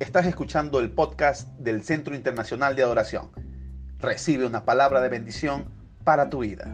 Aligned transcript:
Estás 0.00 0.26
escuchando 0.26 0.78
el 0.78 0.92
podcast 0.92 1.48
del 1.58 1.82
Centro 1.82 2.14
Internacional 2.14 2.76
de 2.76 2.84
Adoración. 2.84 3.32
Recibe 3.98 4.46
una 4.46 4.64
palabra 4.64 5.00
de 5.00 5.08
bendición 5.08 5.64
para 6.04 6.30
tu 6.30 6.38
vida. 6.38 6.66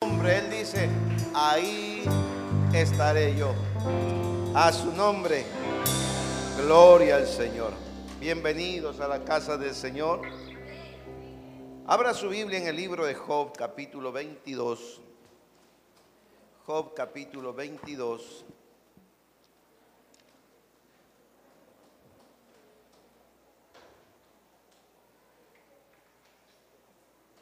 Hombre, 0.00 0.38
Él 0.38 0.50
dice, 0.50 0.88
ahí 1.34 2.04
estaré 2.72 3.36
yo. 3.36 3.54
A 4.54 4.72
su 4.72 4.90
nombre, 4.92 5.44
gloria 6.64 7.16
al 7.16 7.26
Señor. 7.26 7.72
Bienvenidos 8.20 9.00
a 9.00 9.08
la 9.08 9.22
casa 9.22 9.58
del 9.58 9.74
Señor. 9.74 10.22
Abra 11.86 12.14
su 12.14 12.30
Biblia 12.30 12.58
en 12.58 12.68
el 12.68 12.76
libro 12.76 13.04
de 13.04 13.14
Job, 13.14 13.52
capítulo 13.54 14.12
22. 14.12 15.02
Job 16.66 16.94
capítulo 16.94 17.54
22. 17.54 18.44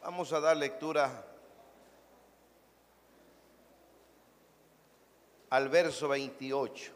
Vamos 0.05 0.31
a 0.35 0.41
dar 0.41 0.55
lectura 0.55 1.25
al 5.49 5.71
verso 5.71 6.09
28. 6.09 6.93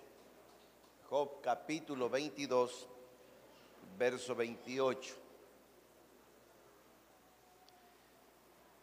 Job 1.08 1.40
capítulo 1.40 2.10
22, 2.10 2.86
verso 3.96 4.34
28. 4.34 5.14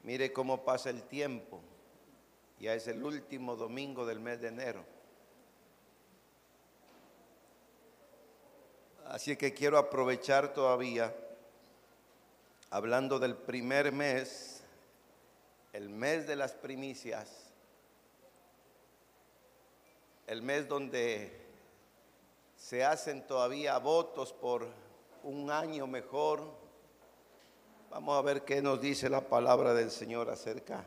Mire 0.01 0.33
cómo 0.33 0.65
pasa 0.65 0.89
el 0.89 1.03
tiempo. 1.03 1.61
Ya 2.59 2.73
es 2.73 2.87
el 2.87 3.03
último 3.03 3.55
domingo 3.55 4.07
del 4.07 4.19
mes 4.19 4.41
de 4.41 4.47
enero. 4.47 4.83
Así 9.05 9.37
que 9.37 9.53
quiero 9.53 9.77
aprovechar 9.77 10.51
todavía, 10.51 11.15
hablando 12.69 13.19
del 13.19 13.35
primer 13.35 13.91
mes, 13.91 14.61
el 15.73 15.89
mes 15.89 16.27
de 16.27 16.35
las 16.35 16.53
primicias, 16.53 17.51
el 20.27 20.41
mes 20.41 20.67
donde 20.67 21.45
se 22.55 22.83
hacen 22.83 23.27
todavía 23.27 23.77
votos 23.77 24.33
por 24.33 24.67
un 25.23 25.51
año 25.51 25.87
mejor. 25.87 26.41
Vamos 27.91 28.17
a 28.17 28.21
ver 28.21 28.43
qué 28.43 28.61
nos 28.61 28.81
dice 28.81 29.09
la 29.09 29.21
palabra 29.21 29.73
del 29.73 29.91
Señor 29.91 30.29
acerca 30.29 30.85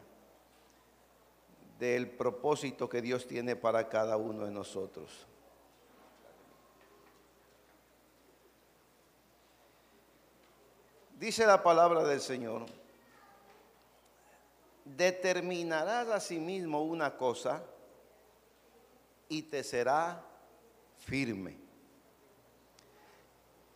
del 1.78 2.10
propósito 2.10 2.88
que 2.88 3.00
Dios 3.00 3.26
tiene 3.26 3.54
para 3.54 3.88
cada 3.88 4.16
uno 4.16 4.44
de 4.44 4.50
nosotros. 4.50 5.26
Dice 11.18 11.44
la 11.46 11.62
palabra 11.62 12.04
del 12.04 12.20
Señor, 12.20 12.66
determinarás 14.84 16.08
a 16.08 16.20
sí 16.20 16.38
mismo 16.38 16.82
una 16.82 17.16
cosa 17.16 17.62
y 19.28 19.42
te 19.42 19.64
será 19.64 20.22
firme. 20.98 21.56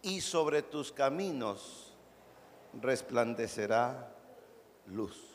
Y 0.03 0.21
sobre 0.21 0.63
tus 0.63 0.91
caminos 0.93 1.95
resplandecerá 2.81 4.13
luz 4.87 5.33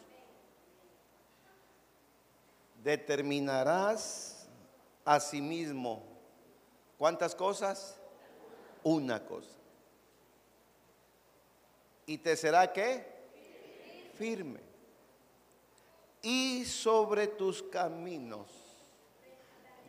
determinarás 2.88 4.48
a 5.04 5.20
sí 5.20 5.42
mismo. 5.42 6.04
¿Cuántas 6.98 7.36
cosas? 7.36 8.00
Una 8.82 9.26
cosa. 9.26 9.57
¿Y 12.08 12.18
te 12.20 12.38
será 12.38 12.72
qué? 12.72 13.06
Firme. 14.18 14.62
Y 16.22 16.64
sobre 16.64 17.28
tus 17.28 17.62
caminos 17.62 18.48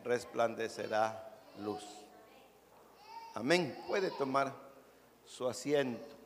resplandecerá 0.05 1.33
luz. 1.61 1.85
Amén. 3.35 3.85
Puede 3.87 4.11
tomar 4.11 4.53
su 5.25 5.47
asiento. 5.47 6.17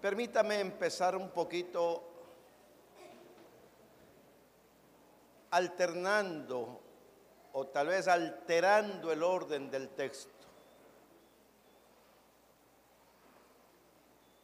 Permítame 0.00 0.60
empezar 0.60 1.14
un 1.14 1.28
poquito 1.28 2.02
alternando 5.50 6.80
o 7.52 7.66
tal 7.66 7.88
vez 7.88 8.08
alterando 8.08 9.12
el 9.12 9.22
orden 9.22 9.70
del 9.70 9.88
texto. 9.90 10.30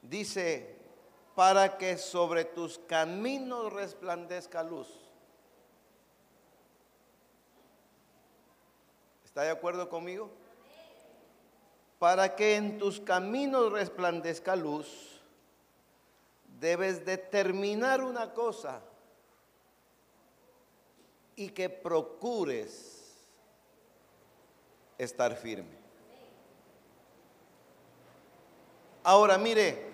Dice, 0.03 0.77
para 1.35 1.77
que 1.77 1.99
sobre 1.99 2.45
tus 2.45 2.79
caminos 2.79 3.73
resplandezca 3.73 4.63
luz. 4.63 4.89
¿Está 9.25 9.43
de 9.43 9.51
acuerdo 9.51 9.89
conmigo? 9.89 10.31
Para 11.99 12.35
que 12.37 12.57
en 12.57 12.79
tus 12.79 13.01
caminos 13.01 13.73
resplandezca 13.73 14.57
luz 14.57 15.21
debes 16.59 17.05
determinar 17.05 18.03
una 18.03 18.33
cosa 18.33 18.81
y 21.35 21.51
que 21.51 21.69
procures 21.69 22.96
estar 24.99 25.37
firme. 25.37 25.77
Ahora 29.05 29.39
mire, 29.39 29.87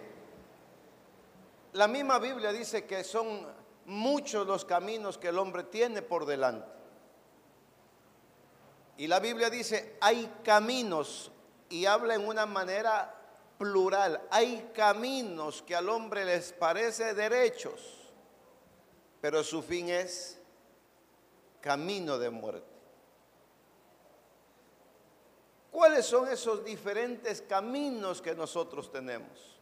la 1.73 1.89
misma 1.89 2.19
Biblia 2.19 2.53
dice 2.53 2.87
que 2.87 3.05
son 3.05 3.47
muchos 3.87 4.47
los 4.47 4.65
caminos 4.65 5.19
que 5.19 5.29
el 5.29 5.39
hombre 5.39 5.65
tiene 5.65 6.03
por 6.03 6.27
delante. 6.27 6.67
Y 8.97 9.07
la 9.07 9.21
Biblia 9.21 9.51
dice, 9.51 9.97
hay 10.01 10.31
caminos 10.45 11.31
y 11.69 11.87
habla 11.87 12.15
en 12.15 12.27
una 12.27 12.47
manera 12.47 13.15
plural. 13.59 14.21
Hay 14.31 14.71
caminos 14.75 15.63
que 15.63 15.75
al 15.75 15.89
hombre 15.89 16.25
les 16.25 16.53
parece 16.53 17.15
derechos, 17.15 18.13
pero 19.21 19.43
su 19.43 19.63
fin 19.63 19.89
es 19.89 20.39
camino 21.61 22.19
de 22.19 22.31
muerte. 22.31 22.72
¿Cuáles 25.73 26.05
son 26.05 26.29
esos 26.29 26.63
diferentes 26.63 27.41
caminos 27.43 28.21
que 28.21 28.35
nosotros 28.35 28.93
tenemos? 28.93 29.59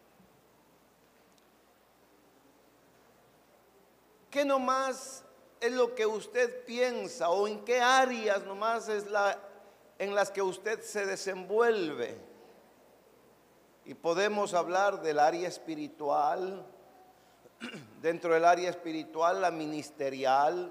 ¿Qué 4.29 4.45
nomás 4.45 5.25
es 5.61 5.73
lo 5.73 5.95
que 5.95 6.05
usted 6.07 6.65
piensa 6.65 7.31
o 7.31 7.47
en 7.47 7.65
qué 7.65 7.81
áreas 7.81 8.45
nomás 8.45 8.89
es 8.89 9.07
la 9.07 9.39
en 10.01 10.15
las 10.15 10.31
que 10.31 10.43
usted 10.43 10.83
se 10.83 11.07
desenvuelve? 11.07 12.17
Y 13.85 13.95
podemos 13.95 14.53
hablar 14.55 15.03
del 15.03 15.19
área 15.19 15.47
espiritual, 15.47 16.67
dentro 18.03 18.35
del 18.35 18.45
área 18.45 18.71
espiritual 18.71 19.41
la 19.41 19.51
ministerial 19.51 20.71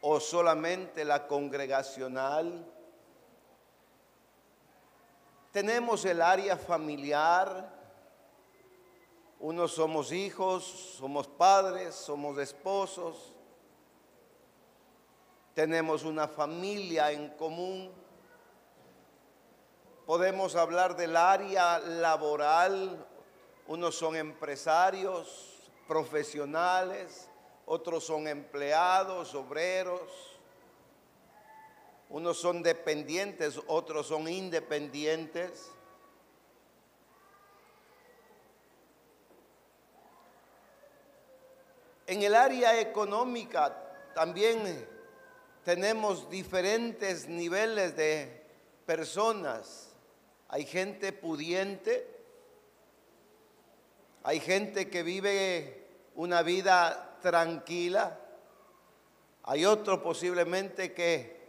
o 0.00 0.20
solamente 0.20 1.04
la 1.04 1.26
congregacional. 1.26 2.66
Tenemos 5.52 6.04
el 6.04 6.20
área 6.22 6.56
familiar, 6.56 7.70
unos 9.38 9.72
somos 9.72 10.10
hijos, 10.10 10.64
somos 10.98 11.28
padres, 11.28 11.94
somos 11.94 12.38
esposos, 12.38 13.34
tenemos 15.54 16.04
una 16.04 16.26
familia 16.26 17.12
en 17.12 17.28
común 17.30 18.02
Podemos 20.06 20.56
hablar 20.56 20.96
del 20.96 21.16
área 21.16 21.78
laboral. 21.78 23.06
Unos 23.68 23.94
son 23.94 24.16
empresarios, 24.16 25.70
profesionales, 25.86 27.30
otros 27.66 28.04
son 28.04 28.26
empleados, 28.26 29.34
obreros. 29.34 30.31
Unos 32.12 32.38
son 32.38 32.62
dependientes, 32.62 33.60
otros 33.66 34.06
son 34.06 34.28
independientes. 34.28 35.70
En 42.06 42.22
el 42.22 42.36
área 42.36 42.80
económica 42.80 43.74
también 44.14 44.86
tenemos 45.64 46.30
diferentes 46.30 47.26
niveles 47.26 47.96
de 47.96 48.44
personas. 48.86 49.88
Hay 50.48 50.66
gente 50.66 51.12
pudiente 51.12 52.12
Hay 54.24 54.38
gente 54.38 54.88
que 54.88 55.02
vive 55.02 55.84
una 56.14 56.42
vida 56.42 57.18
tranquila. 57.20 58.18
Hay 59.44 59.64
otro 59.64 60.00
posiblemente 60.00 60.92
que 60.92 61.41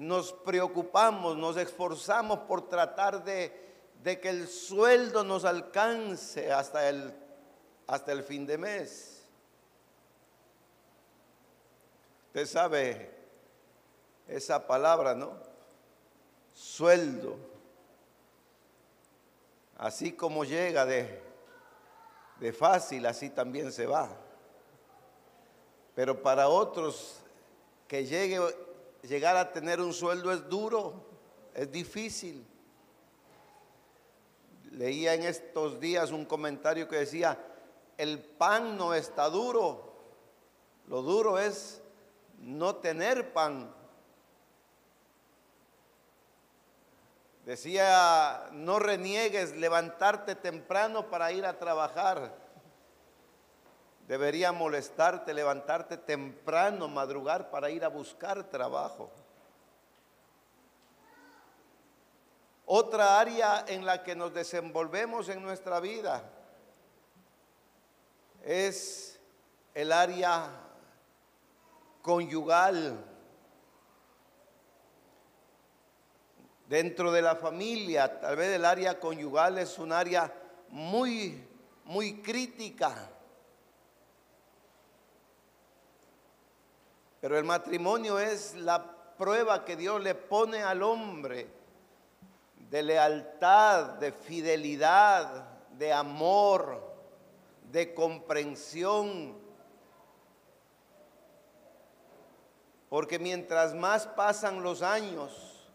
nos 0.00 0.32
preocupamos, 0.32 1.36
nos 1.36 1.58
esforzamos 1.58 2.38
por 2.40 2.70
tratar 2.70 3.22
de, 3.22 3.52
de 4.02 4.18
que 4.18 4.30
el 4.30 4.48
sueldo 4.48 5.22
nos 5.22 5.44
alcance 5.44 6.50
hasta 6.50 6.88
el, 6.88 7.14
hasta 7.86 8.10
el 8.10 8.22
fin 8.22 8.46
de 8.46 8.56
mes. 8.56 9.28
Usted 12.28 12.46
sabe 12.46 13.10
esa 14.26 14.66
palabra, 14.66 15.14
¿no? 15.14 15.34
Sueldo. 16.54 17.36
Así 19.76 20.12
como 20.12 20.44
llega 20.44 20.86
de, 20.86 21.22
de 22.38 22.54
fácil, 22.54 23.04
así 23.04 23.28
también 23.28 23.70
se 23.70 23.86
va. 23.86 24.08
Pero 25.94 26.22
para 26.22 26.48
otros 26.48 27.20
que 27.86 28.06
llegue 28.06 28.69
llegar 29.02 29.36
a 29.36 29.52
tener 29.52 29.80
un 29.80 29.92
sueldo 29.92 30.32
es 30.32 30.48
duro, 30.48 31.04
es 31.54 31.70
difícil. 31.70 32.46
Leía 34.72 35.14
en 35.14 35.22
estos 35.22 35.80
días 35.80 36.10
un 36.10 36.24
comentario 36.24 36.88
que 36.88 36.96
decía, 36.96 37.38
el 37.96 38.18
pan 38.18 38.76
no 38.76 38.94
está 38.94 39.28
duro, 39.28 39.92
lo 40.86 41.02
duro 41.02 41.38
es 41.38 41.82
no 42.38 42.76
tener 42.76 43.32
pan. 43.32 43.74
Decía, 47.44 48.48
no 48.52 48.78
reniegues 48.78 49.56
levantarte 49.56 50.36
temprano 50.36 51.10
para 51.10 51.32
ir 51.32 51.44
a 51.44 51.58
trabajar. 51.58 52.49
Debería 54.10 54.50
molestarte, 54.50 55.32
levantarte 55.32 55.96
temprano, 55.96 56.88
madrugar 56.88 57.48
para 57.48 57.70
ir 57.70 57.84
a 57.84 57.88
buscar 57.88 58.42
trabajo. 58.50 59.08
Otra 62.66 63.20
área 63.20 63.64
en 63.68 63.86
la 63.86 64.02
que 64.02 64.16
nos 64.16 64.34
desenvolvemos 64.34 65.28
en 65.28 65.40
nuestra 65.40 65.78
vida 65.78 66.28
es 68.42 69.20
el 69.74 69.92
área 69.92 70.58
conyugal. 72.02 73.04
Dentro 76.66 77.12
de 77.12 77.22
la 77.22 77.36
familia, 77.36 78.18
tal 78.18 78.34
vez 78.34 78.56
el 78.56 78.64
área 78.64 78.98
conyugal 78.98 79.58
es 79.58 79.78
un 79.78 79.92
área 79.92 80.34
muy, 80.68 81.46
muy 81.84 82.20
crítica. 82.20 83.08
Pero 87.20 87.38
el 87.38 87.44
matrimonio 87.44 88.18
es 88.18 88.54
la 88.54 88.82
prueba 89.18 89.64
que 89.64 89.76
Dios 89.76 90.02
le 90.02 90.14
pone 90.14 90.62
al 90.62 90.82
hombre 90.82 91.48
de 92.70 92.82
lealtad, 92.82 93.98
de 93.98 94.12
fidelidad, 94.12 95.44
de 95.76 95.92
amor, 95.92 96.80
de 97.70 97.92
comprensión. 97.92 99.38
Porque 102.88 103.18
mientras 103.18 103.74
más 103.74 104.06
pasan 104.06 104.62
los 104.62 104.80
años, 104.80 105.68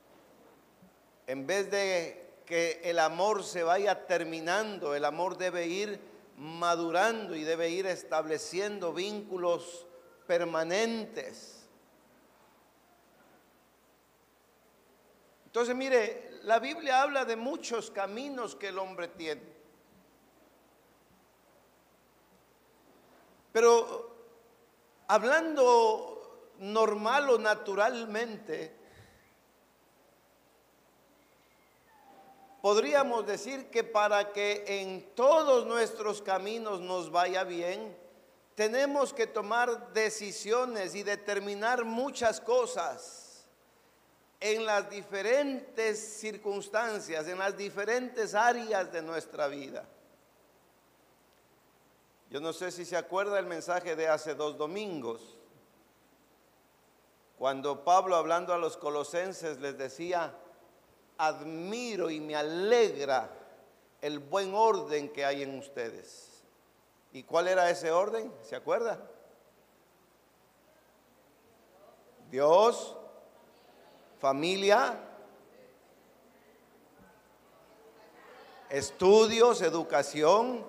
en 1.27 1.45
vez 1.45 1.69
de 1.69 2.41
que 2.45 2.81
el 2.83 2.99
amor 2.99 3.43
se 3.43 3.63
vaya 3.63 4.07
terminando, 4.07 4.95
el 4.95 5.05
amor 5.05 5.37
debe 5.37 5.67
ir 5.67 5.99
madurando 6.37 7.35
y 7.35 7.43
debe 7.43 7.69
ir 7.69 7.85
estableciendo 7.85 8.93
vínculos 8.93 9.85
permanentes. 10.27 11.67
Entonces, 15.45 15.75
mire, 15.75 16.31
la 16.43 16.59
Biblia 16.59 17.01
habla 17.01 17.23
de 17.25 17.35
muchos 17.35 17.89
caminos 17.89 18.55
que 18.55 18.67
el 18.67 18.77
hombre 18.77 19.07
tiene. 19.07 19.55
Pero 23.53 24.15
hablando 25.07 26.51
normal 26.59 27.29
o 27.29 27.37
naturalmente, 27.37 28.75
podríamos 32.61 33.25
decir 33.25 33.69
que 33.69 33.85
para 33.85 34.33
que 34.33 34.65
en 34.81 35.15
todos 35.15 35.65
nuestros 35.65 36.21
caminos 36.21 36.81
nos 36.81 37.11
vaya 37.11 37.43
bien, 37.45 37.95
tenemos 38.55 39.13
que 39.13 39.27
tomar 39.27 39.93
decisiones 39.93 40.95
y 40.95 41.03
determinar 41.03 41.83
muchas 41.83 42.39
cosas 42.39 43.45
en 44.39 44.65
las 44.65 44.89
diferentes 44.89 45.99
circunstancias, 45.99 47.27
en 47.27 47.37
las 47.37 47.57
diferentes 47.57 48.33
áreas 48.33 48.91
de 48.91 49.01
nuestra 49.01 49.47
vida. 49.47 49.85
Yo 52.29 52.39
no 52.39 52.53
sé 52.53 52.71
si 52.71 52.85
se 52.85 52.97
acuerda 52.97 53.39
el 53.39 53.45
mensaje 53.45 53.95
de 53.95 54.07
hace 54.07 54.35
dos 54.35 54.57
domingos, 54.57 55.37
cuando 57.37 57.83
Pablo 57.83 58.15
hablando 58.15 58.53
a 58.53 58.57
los 58.57 58.77
colosenses 58.77 59.59
les 59.59 59.77
decía, 59.77 60.33
admiro 61.17 62.09
y 62.09 62.21
me 62.21 62.35
alegra 62.35 63.29
el 64.01 64.19
buen 64.19 64.53
orden 64.53 65.09
que 65.09 65.25
hay 65.25 65.43
en 65.43 65.57
ustedes. 65.59 66.34
¿Y 67.15 67.23
cuál 67.23 67.47
era 67.47 67.69
ese 67.69 67.91
orden? 67.91 68.29
¿Se 68.43 68.57
acuerda? 68.57 68.99
Dios, 72.29 72.93
familia, 74.19 74.99
estudios, 78.69 79.61
educación, 79.61 80.65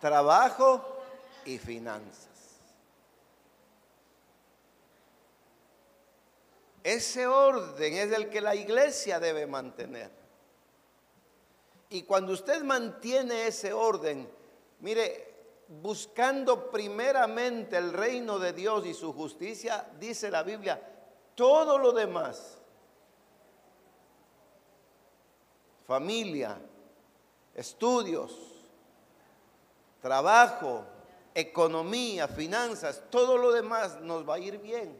trabajo 0.00 0.96
y 1.44 1.58
finanzas. 1.58 2.26
Ese 6.82 7.26
orden 7.26 7.92
es 7.92 8.12
el 8.12 8.30
que 8.30 8.40
la 8.40 8.54
iglesia 8.54 9.20
debe 9.20 9.46
mantener. 9.46 10.10
Y 11.90 12.04
cuando 12.04 12.32
usted 12.32 12.62
mantiene 12.62 13.46
ese 13.46 13.74
orden, 13.74 14.37
Mire, 14.80 15.28
buscando 15.68 16.70
primeramente 16.70 17.76
el 17.76 17.92
reino 17.92 18.38
de 18.38 18.52
Dios 18.52 18.86
y 18.86 18.94
su 18.94 19.12
justicia, 19.12 19.88
dice 19.98 20.30
la 20.30 20.42
Biblia, 20.42 20.80
todo 21.34 21.78
lo 21.78 21.92
demás, 21.92 22.58
familia, 25.86 26.58
estudios, 27.54 28.34
trabajo, 30.00 30.84
economía, 31.34 32.28
finanzas, 32.28 33.02
todo 33.10 33.36
lo 33.36 33.52
demás 33.52 34.00
nos 34.00 34.28
va 34.28 34.34
a 34.34 34.38
ir 34.38 34.58
bien. 34.58 34.98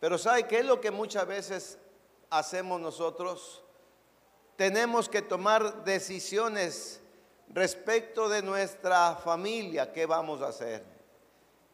Pero 0.00 0.18
¿sabe 0.18 0.46
qué 0.46 0.60
es 0.60 0.64
lo 0.64 0.80
que 0.80 0.90
muchas 0.90 1.26
veces 1.26 1.78
hacemos 2.30 2.80
nosotros? 2.80 3.62
Tenemos 4.56 5.08
que 5.08 5.22
tomar 5.22 5.84
decisiones 5.84 7.00
respecto 7.50 8.28
de 8.28 8.42
nuestra 8.42 9.16
familia, 9.16 9.92
¿qué 9.92 10.06
vamos 10.06 10.42
a 10.42 10.48
hacer? 10.48 10.84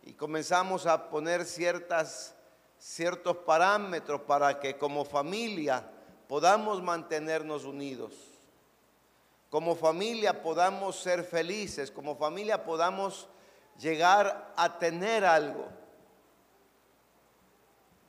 Y 0.03 0.13
comenzamos 0.13 0.87
a 0.87 1.09
poner 1.09 1.45
ciertas, 1.45 2.35
ciertos 2.79 3.39
parámetros 3.39 4.21
para 4.23 4.61
que 4.61 4.77
como 4.77 5.05
familia 5.05 5.91
podamos 6.29 6.83
mantenernos 6.83 7.65
unidos. 7.65 8.13
Como 9.51 9.77
familia 9.77 10.43
podamos 10.43 10.97
ser 10.97 11.23
felices, 11.23 11.91
como 11.91 12.17
familia 12.17 12.65
podamos 12.65 13.29
llegar 13.79 14.53
a 14.57 14.79
tener 14.79 15.25
algo. 15.25 15.69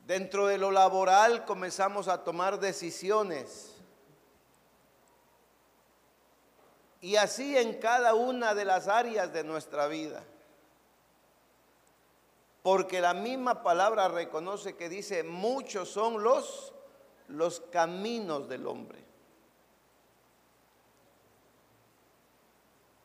Dentro 0.06 0.46
de 0.46 0.58
lo 0.58 0.70
laboral 0.70 1.44
comenzamos 1.44 2.08
a 2.08 2.22
tomar 2.22 2.60
decisiones 2.60 3.75
Y 7.06 7.14
así 7.14 7.56
en 7.56 7.74
cada 7.74 8.14
una 8.16 8.52
de 8.52 8.64
las 8.64 8.88
áreas 8.88 9.32
de 9.32 9.44
nuestra 9.44 9.86
vida. 9.86 10.24
Porque 12.64 13.00
la 13.00 13.14
misma 13.14 13.62
palabra 13.62 14.08
reconoce 14.08 14.74
que 14.74 14.88
dice, 14.88 15.22
muchos 15.22 15.88
son 15.88 16.24
los, 16.24 16.72
los 17.28 17.60
caminos 17.60 18.48
del 18.48 18.66
hombre. 18.66 18.98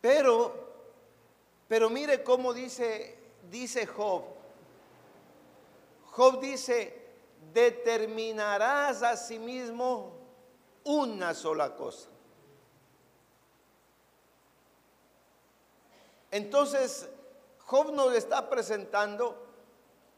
Pero, 0.01 0.51
pero 1.67 1.87
mire 1.91 2.23
cómo 2.23 2.55
dice, 2.55 3.19
dice 3.51 3.85
Job. 3.85 4.23
Job 6.05 6.39
dice, 6.39 7.05
determinarás 7.53 9.03
a 9.03 9.15
sí 9.15 9.37
mismo 9.37 10.13
una 10.85 11.35
sola 11.35 11.75
cosa. 11.75 12.09
Entonces, 16.31 17.09
Job 17.59 17.91
nos 17.93 18.13
está 18.15 18.49
presentando, 18.49 19.47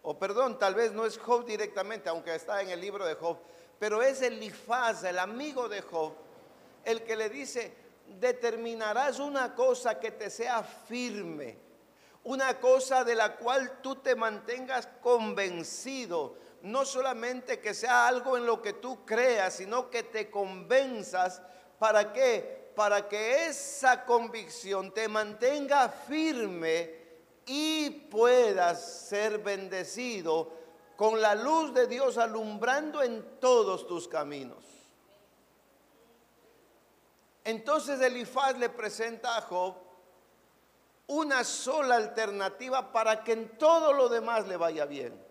o 0.03 0.17
perdón, 0.17 0.59
tal 0.59 0.75
vez 0.75 0.91
no 0.91 1.05
es 1.05 1.17
Job 1.17 1.45
directamente, 1.45 2.09
aunque 2.09 2.35
está 2.35 2.61
en 2.61 2.69
el 2.69 2.79
libro 2.79 3.05
de 3.05 3.15
Job, 3.15 3.37
pero 3.79 4.01
es 4.01 4.21
Elifaz, 4.21 5.03
el 5.03 5.17
amigo 5.17 5.67
de 5.67 5.81
Job, 5.81 6.13
el 6.85 7.03
que 7.03 7.15
le 7.15 7.29
dice, 7.29 7.75
determinarás 8.19 9.19
una 9.19 9.55
cosa 9.55 9.99
que 9.99 10.11
te 10.11 10.29
sea 10.29 10.63
firme, 10.63 11.57
una 12.23 12.59
cosa 12.59 13.03
de 13.03 13.15
la 13.15 13.35
cual 13.35 13.81
tú 13.81 13.95
te 13.95 14.15
mantengas 14.15 14.87
convencido, 15.01 16.37
no 16.61 16.85
solamente 16.85 17.59
que 17.59 17.73
sea 17.73 18.07
algo 18.07 18.37
en 18.37 18.45
lo 18.45 18.61
que 18.61 18.73
tú 18.73 19.03
creas, 19.05 19.55
sino 19.55 19.89
que 19.89 20.03
te 20.03 20.29
convenzas, 20.29 21.41
¿para 21.79 22.13
qué? 22.13 22.62
Para 22.75 23.07
que 23.07 23.45
esa 23.45 24.05
convicción 24.05 24.91
te 24.93 25.07
mantenga 25.07 25.89
firme 25.89 27.03
y 27.45 27.89
puedas 27.89 29.07
ser 29.07 29.39
bendecido 29.39 30.51
con 30.95 31.21
la 31.21 31.35
luz 31.35 31.73
de 31.73 31.87
Dios 31.87 32.17
alumbrando 32.17 33.01
en 33.01 33.39
todos 33.39 33.87
tus 33.87 34.07
caminos. 34.07 34.63
Entonces 37.43 37.99
Elifaz 37.99 38.57
le 38.57 38.69
presenta 38.69 39.37
a 39.37 39.41
Job 39.41 39.75
una 41.07 41.43
sola 41.43 41.95
alternativa 41.95 42.91
para 42.91 43.23
que 43.23 43.33
en 43.33 43.57
todo 43.57 43.91
lo 43.91 44.07
demás 44.07 44.47
le 44.47 44.55
vaya 44.55 44.85
bien. 44.85 45.21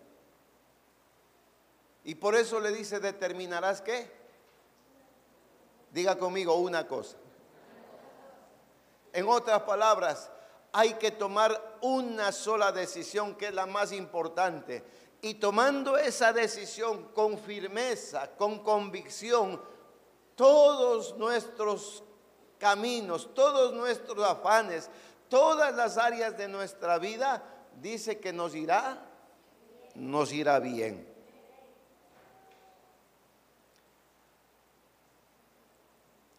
Y 2.03 2.15
por 2.15 2.35
eso 2.35 2.59
le 2.59 2.71
dice, 2.71 2.99
determinarás 2.99 3.81
qué. 3.81 4.11
Diga 5.91 6.17
conmigo 6.17 6.55
una 6.55 6.85
cosa. 6.87 7.17
En 9.13 9.29
otras 9.29 9.61
palabras, 9.61 10.29
hay 10.71 10.95
que 10.95 11.11
tomar 11.11 11.77
una 11.81 12.31
sola 12.31 12.71
decisión 12.71 13.35
que 13.35 13.47
es 13.47 13.53
la 13.53 13.67
más 13.67 13.91
importante. 13.91 14.83
Y 15.21 15.35
tomando 15.35 15.95
esa 15.97 16.33
decisión 16.33 17.09
con 17.13 17.37
firmeza, 17.37 18.35
con 18.35 18.59
convicción, 18.59 19.61
todos 20.35 21.15
nuestros 21.17 22.03
caminos, 22.57 23.33
todos 23.35 23.71
nuestros 23.73 24.27
afanes, 24.27 24.89
todas 25.29 25.75
las 25.75 25.97
áreas 25.97 26.35
de 26.35 26.47
nuestra 26.47 26.97
vida, 26.97 27.43
dice 27.79 28.19
que 28.19 28.33
nos 28.33 28.55
irá, 28.55 28.97
nos 29.93 30.33
irá 30.33 30.59
bien. 30.59 31.07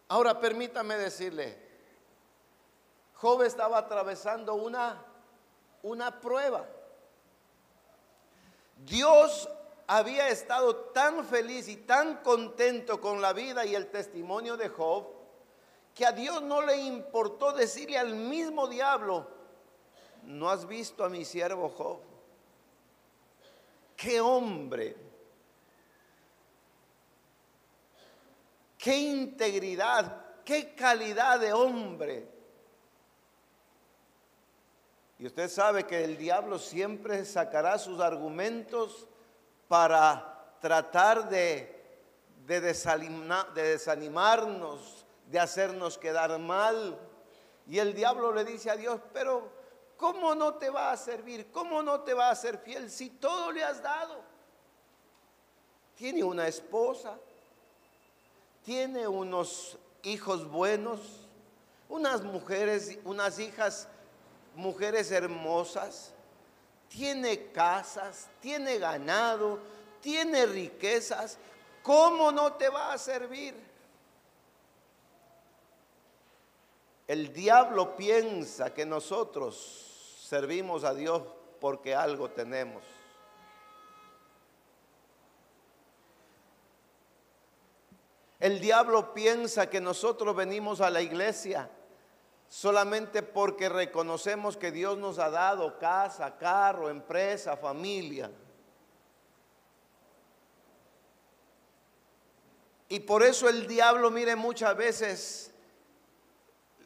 Ahora 0.09 0.39
permítame 0.39 0.97
decirle, 0.97 1.64
Job 3.15 3.43
estaba 3.43 3.77
atravesando 3.77 4.55
una, 4.55 5.03
una 5.83 6.19
prueba. 6.19 6.65
Dios 8.85 9.49
había 9.87 10.29
estado 10.29 10.75
tan 10.75 11.25
feliz 11.25 11.67
y 11.67 11.77
tan 11.77 12.17
contento 12.17 12.99
con 12.99 13.21
la 13.21 13.33
vida 13.33 13.65
y 13.65 13.75
el 13.75 13.89
testimonio 13.89 14.57
de 14.57 14.69
Job 14.69 15.07
que 15.93 16.05
a 16.05 16.11
Dios 16.11 16.41
no 16.41 16.61
le 16.61 16.75
importó 16.77 17.53
decirle 17.53 17.97
al 17.97 18.15
mismo 18.15 18.67
diablo, 18.67 19.27
¿no 20.23 20.49
has 20.49 20.67
visto 20.67 21.05
a 21.05 21.09
mi 21.09 21.23
siervo 21.23 21.69
Job? 21.69 21.99
¡Qué 23.95 24.19
hombre! 24.19 24.97
¡Qué 28.77 28.97
integridad! 28.97 30.43
¡Qué 30.43 30.75
calidad 30.75 31.39
de 31.39 31.53
hombre! 31.53 32.34
Y 35.17 35.25
usted 35.25 35.49
sabe 35.49 35.85
que 35.85 36.03
el 36.03 36.17
diablo 36.17 36.59
siempre 36.59 37.23
sacará 37.23 37.77
sus 37.77 38.01
argumentos 38.01 39.07
para 39.67 40.57
tratar 40.59 41.29
de, 41.29 41.73
de, 42.45 42.59
de 42.59 43.63
desanimarnos, 43.63 45.05
de 45.27 45.39
hacernos 45.39 45.97
quedar 45.97 46.37
mal. 46.37 46.99
Y 47.67 47.79
el 47.79 47.93
diablo 47.93 48.33
le 48.33 48.43
dice 48.43 48.69
a 48.69 48.75
Dios, 48.75 48.99
pero 49.13 49.49
¿cómo 49.97 50.35
no 50.35 50.55
te 50.55 50.69
va 50.69 50.91
a 50.91 50.97
servir? 50.97 51.49
¿Cómo 51.51 51.81
no 51.81 52.01
te 52.01 52.13
va 52.13 52.29
a 52.29 52.35
ser 52.35 52.57
fiel 52.57 52.91
si 52.91 53.09
todo 53.09 53.51
le 53.51 53.63
has 53.63 53.81
dado? 53.81 54.21
Tiene 55.95 56.23
una 56.25 56.45
esposa, 56.47 57.17
tiene 58.63 59.07
unos 59.07 59.77
hijos 60.03 60.49
buenos, 60.49 61.25
unas 61.87 62.21
mujeres, 62.21 62.99
unas 63.05 63.39
hijas, 63.39 63.87
mujeres 64.55 65.11
hermosas, 65.11 66.13
tiene 66.89 67.51
casas, 67.51 68.29
tiene 68.41 68.77
ganado, 68.77 69.59
tiene 70.01 70.45
riquezas. 70.45 71.37
¿Cómo 71.83 72.31
no 72.31 72.53
te 72.53 72.69
va 72.69 72.93
a 72.93 72.97
servir? 72.97 73.53
El 77.07 77.31
diablo 77.33 77.95
piensa 77.95 78.73
que 78.73 78.85
nosotros 78.85 80.17
servimos 80.21 80.83
a 80.83 80.93
Dios 80.93 81.21
porque 81.59 81.93
algo 81.93 82.29
tenemos. 82.29 82.83
El 88.39 88.59
diablo 88.59 89.13
piensa 89.13 89.69
que 89.69 89.81
nosotros 89.81 90.35
venimos 90.35 90.81
a 90.81 90.89
la 90.89 91.01
iglesia 91.01 91.69
solamente 92.47 93.23
porque 93.23 93.69
reconocemos 93.69 94.57
que 94.57 94.71
Dios 94.71 94.97
nos 94.97 95.19
ha 95.19 95.29
dado 95.29 95.77
casa, 95.79 96.37
carro, 96.37 96.89
empresa, 96.89 97.57
familia. 97.57 98.31
Y 102.87 102.99
por 103.01 103.23
eso 103.23 103.49
el 103.49 103.67
diablo, 103.67 104.11
mire, 104.11 104.35
muchas 104.35 104.75
veces 104.77 105.51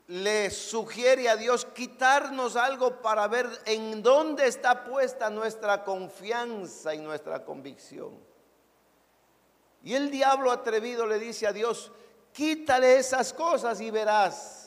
le 0.07 0.49
sugiere 0.49 1.29
a 1.29 1.35
Dios 1.35 1.65
quitarnos 1.65 2.55
algo 2.55 3.01
para 3.01 3.27
ver 3.27 3.47
en 3.65 4.01
dónde 4.01 4.47
está 4.47 4.83
puesta 4.85 5.29
nuestra 5.29 5.83
confianza 5.83 6.95
y 6.95 6.97
nuestra 6.97 7.45
convicción. 7.45 8.17
Y 9.83 9.93
el 9.93 10.09
diablo 10.09 10.51
atrevido 10.51 11.05
le 11.05 11.19
dice 11.19 11.45
a 11.45 11.53
Dios, 11.53 11.91
quítale 12.33 12.97
esas 12.97 13.33
cosas 13.33 13.79
y 13.81 13.91
verás 13.91 14.58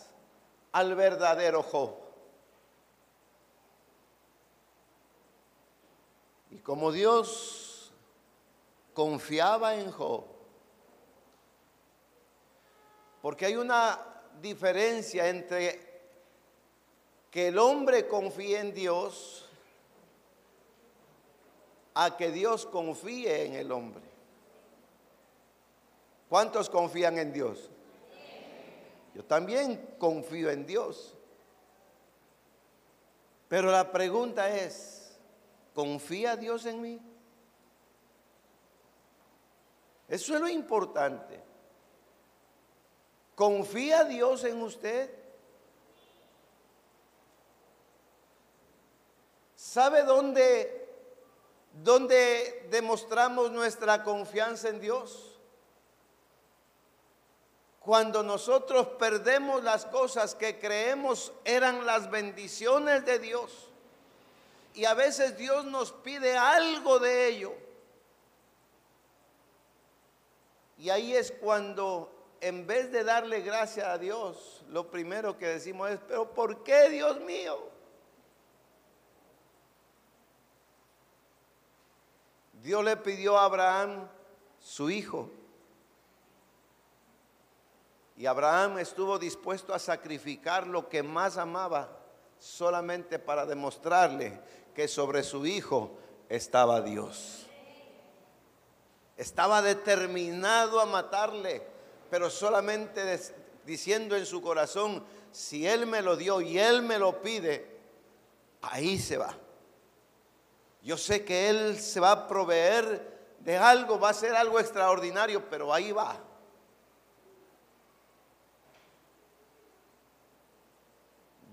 al 0.73 0.95
verdadero 0.95 1.63
Job. 1.63 1.95
Y 6.51 6.59
como 6.59 6.93
Dios 6.93 7.93
confiaba 8.93 9.77
en 9.77 9.91
Job, 9.91 10.25
porque 13.23 13.47
hay 13.47 13.57
una 13.57 13.99
diferencia 14.41 15.29
entre 15.29 15.93
que 17.31 17.49
el 17.49 17.59
hombre 17.59 18.09
confíe 18.09 18.59
en 18.59 18.75
Dios 18.75 19.49
a 21.95 22.17
que 22.17 22.31
Dios 22.31 22.67
confíe 22.67 23.47
en 23.47 23.55
el 23.55 23.73
hombre. 23.73 24.03
¿Cuántos 26.29 26.69
confían 26.69 27.19
en 27.19 27.33
Dios? 27.33 27.71
Yo 29.15 29.25
también 29.25 29.95
confío 29.99 30.51
en 30.51 30.67
Dios. 30.67 31.17
Pero 33.49 33.71
la 33.71 33.93
pregunta 33.93 34.49
es, 34.49 35.19
¿confía 35.75 36.37
Dios 36.37 36.65
en 36.65 36.81
mí? 36.81 37.01
Eso 40.09 40.35
es 40.35 40.41
lo 40.41 40.49
importante. 40.49 41.41
¿Confía 43.35 44.05
Dios 44.05 44.45
en 44.45 44.63
usted? 44.63 45.11
¿Sabe 49.57 50.03
dónde, 50.03 50.89
dónde 51.83 52.69
demostramos 52.71 53.51
nuestra 53.51 54.03
confianza 54.03 54.69
en 54.69 54.81
Dios? 54.81 55.32
Cuando 57.85 58.23
nosotros 58.23 58.87
perdemos 58.99 59.63
las 59.65 59.87
cosas 59.87 60.35
que 60.35 60.59
creemos 60.59 61.33
eran 61.45 61.85
las 61.85 62.11
bendiciones 62.11 63.05
de 63.05 63.19
Dios. 63.19 63.69
Y 64.75 64.85
a 64.85 64.95
veces 64.95 65.37
Dios 65.37 65.65
nos 65.65 65.93
pide 65.93 66.37
algo 66.37 66.99
de 66.99 67.29
ello. 67.29 67.53
Y 70.79 70.91
ahí 70.91 71.15
es 71.15 71.33
cuando 71.33 72.11
en 72.41 72.67
vez 72.67 72.91
de 72.91 73.05
darle 73.05 73.41
gracias 73.41 73.87
a 73.87 73.99
Dios, 73.99 74.65
lo 74.69 74.91
primero 74.91 75.39
que 75.39 75.47
decimos 75.47 75.91
es, 75.91 76.01
pero 76.09 76.33
¿por 76.33 76.65
qué 76.65 76.89
Dios 76.89 77.21
mío? 77.21 77.59
Dios 82.63 82.85
le 82.85 82.97
pidió 82.97 83.39
a 83.39 83.45
Abraham 83.45 84.09
su 84.61 84.89
hijo. 84.89 85.31
Y 88.17 88.27
Abraham 88.27 88.79
estuvo 88.79 89.19
dispuesto 89.19 89.75
a 89.75 89.79
sacrificar 89.79 90.67
lo 90.67 90.89
que 90.89 91.03
más 91.03 91.39
amaba, 91.39 91.99
solamente 92.39 93.19
para 93.19 93.47
demostrarle 93.47 94.41
que 94.75 94.89
sobre 94.89 95.23
su 95.23 95.47
hijo 95.47 95.97
estaba 96.29 96.81
Dios. 96.81 97.47
Estaba 99.17 99.63
determinado 99.63 100.81
a 100.81 100.87
matarle, 100.87 101.63
pero 102.11 102.29
solamente 102.31 103.21
diciendo 103.65 104.17
en 104.17 104.27
su 104.27 104.43
corazón, 104.43 105.05
si 105.31 105.67
Él 105.67 105.87
me 105.87 106.03
lo 106.03 106.17
dio 106.17 106.41
y 106.41 106.59
Él 106.59 106.83
me 106.83 106.99
lo 106.99 107.23
pide, 107.23 107.79
ahí 108.63 108.99
se 108.99 109.17
va. 109.17 109.37
Yo 110.83 110.97
sé 110.97 111.25
que 111.25 111.49
Él 111.49 111.79
se 111.79 112.01
va 112.01 112.11
a 112.11 112.29
proveer 112.29 113.37
de 113.41 113.57
algo, 113.57 113.99
va 113.99 114.11
a 114.11 114.15
ser 114.15 114.35
algo 114.35 114.59
extraordinario, 114.59 115.49
pero 115.49 115.73
ahí 115.73 115.93
va. 115.93 116.19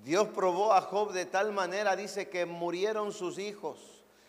Dios 0.09 0.27
probó 0.29 0.73
a 0.73 0.81
Job 0.81 1.11
de 1.11 1.27
tal 1.27 1.51
manera, 1.51 1.95
dice 1.95 2.29
que 2.29 2.43
murieron 2.43 3.11
sus 3.11 3.37
hijos, 3.37 3.77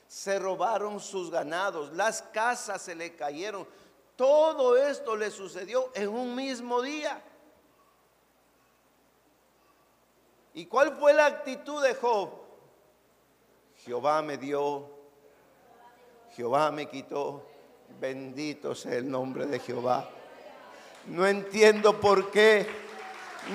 se 0.06 0.38
robaron 0.38 1.00
sus 1.00 1.30
ganados, 1.30 1.90
las 1.94 2.20
casas 2.20 2.82
se 2.82 2.94
le 2.94 3.16
cayeron. 3.16 3.66
Todo 4.14 4.76
esto 4.76 5.16
le 5.16 5.30
sucedió 5.30 5.90
en 5.94 6.10
un 6.10 6.36
mismo 6.36 6.82
día. 6.82 7.24
¿Y 10.52 10.66
cuál 10.66 10.98
fue 10.98 11.14
la 11.14 11.24
actitud 11.24 11.82
de 11.82 11.94
Job? 11.94 12.28
Jehová 13.76 14.20
me 14.20 14.36
dio, 14.36 14.86
Jehová 16.36 16.70
me 16.70 16.90
quitó, 16.90 17.46
bendito 17.98 18.74
sea 18.74 18.96
el 18.96 19.10
nombre 19.10 19.46
de 19.46 19.58
Jehová. 19.58 20.10
No 21.06 21.26
entiendo 21.26 21.98
por 21.98 22.30
qué, 22.30 22.66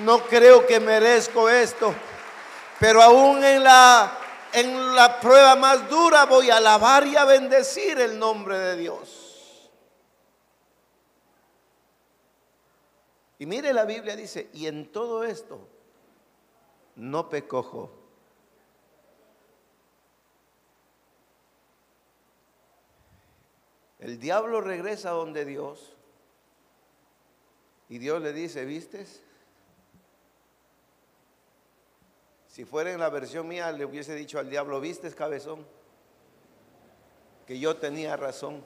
no 0.04 0.18
creo 0.24 0.66
que 0.66 0.80
merezco 0.80 1.48
esto, 1.48 1.94
pero 2.78 3.02
aún 3.02 3.42
en 3.42 3.64
la, 3.64 4.18
en 4.52 4.94
la 4.94 5.18
prueba 5.20 5.56
más 5.56 5.88
dura 5.88 6.26
voy 6.26 6.50
a 6.50 6.56
alabar 6.56 7.06
y 7.06 7.16
a 7.16 7.24
bendecir 7.24 7.98
el 8.00 8.18
nombre 8.18 8.58
de 8.58 8.76
Dios. 8.76 9.70
Y 13.38 13.46
mire 13.46 13.72
la 13.72 13.84
Biblia 13.84 14.16
dice, 14.16 14.48
y 14.54 14.66
en 14.66 14.90
todo 14.90 15.24
esto 15.24 15.68
no 16.96 17.28
pecó 17.28 17.90
El 23.98 24.20
diablo 24.20 24.60
regresa 24.60 25.10
donde 25.10 25.44
Dios 25.44 25.96
y 27.88 27.98
Dios 27.98 28.22
le 28.22 28.32
dice, 28.32 28.64
¿vistes? 28.64 29.22
Si 32.56 32.64
fuera 32.64 32.90
en 32.90 32.98
la 32.98 33.10
versión 33.10 33.46
mía, 33.46 33.70
le 33.70 33.84
hubiese 33.84 34.14
dicho 34.14 34.38
al 34.38 34.48
diablo, 34.48 34.80
¿vistes 34.80 35.14
cabezón? 35.14 35.66
Que 37.46 37.58
yo 37.58 37.76
tenía 37.76 38.16
razón. 38.16 38.64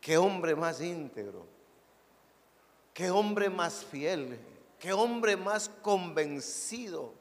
Qué 0.00 0.16
hombre 0.16 0.56
más 0.56 0.80
íntegro. 0.80 1.44
Qué 2.94 3.10
hombre 3.10 3.50
más 3.50 3.84
fiel. 3.84 4.38
Qué 4.78 4.94
hombre 4.94 5.36
más 5.36 5.68
convencido. 5.82 7.12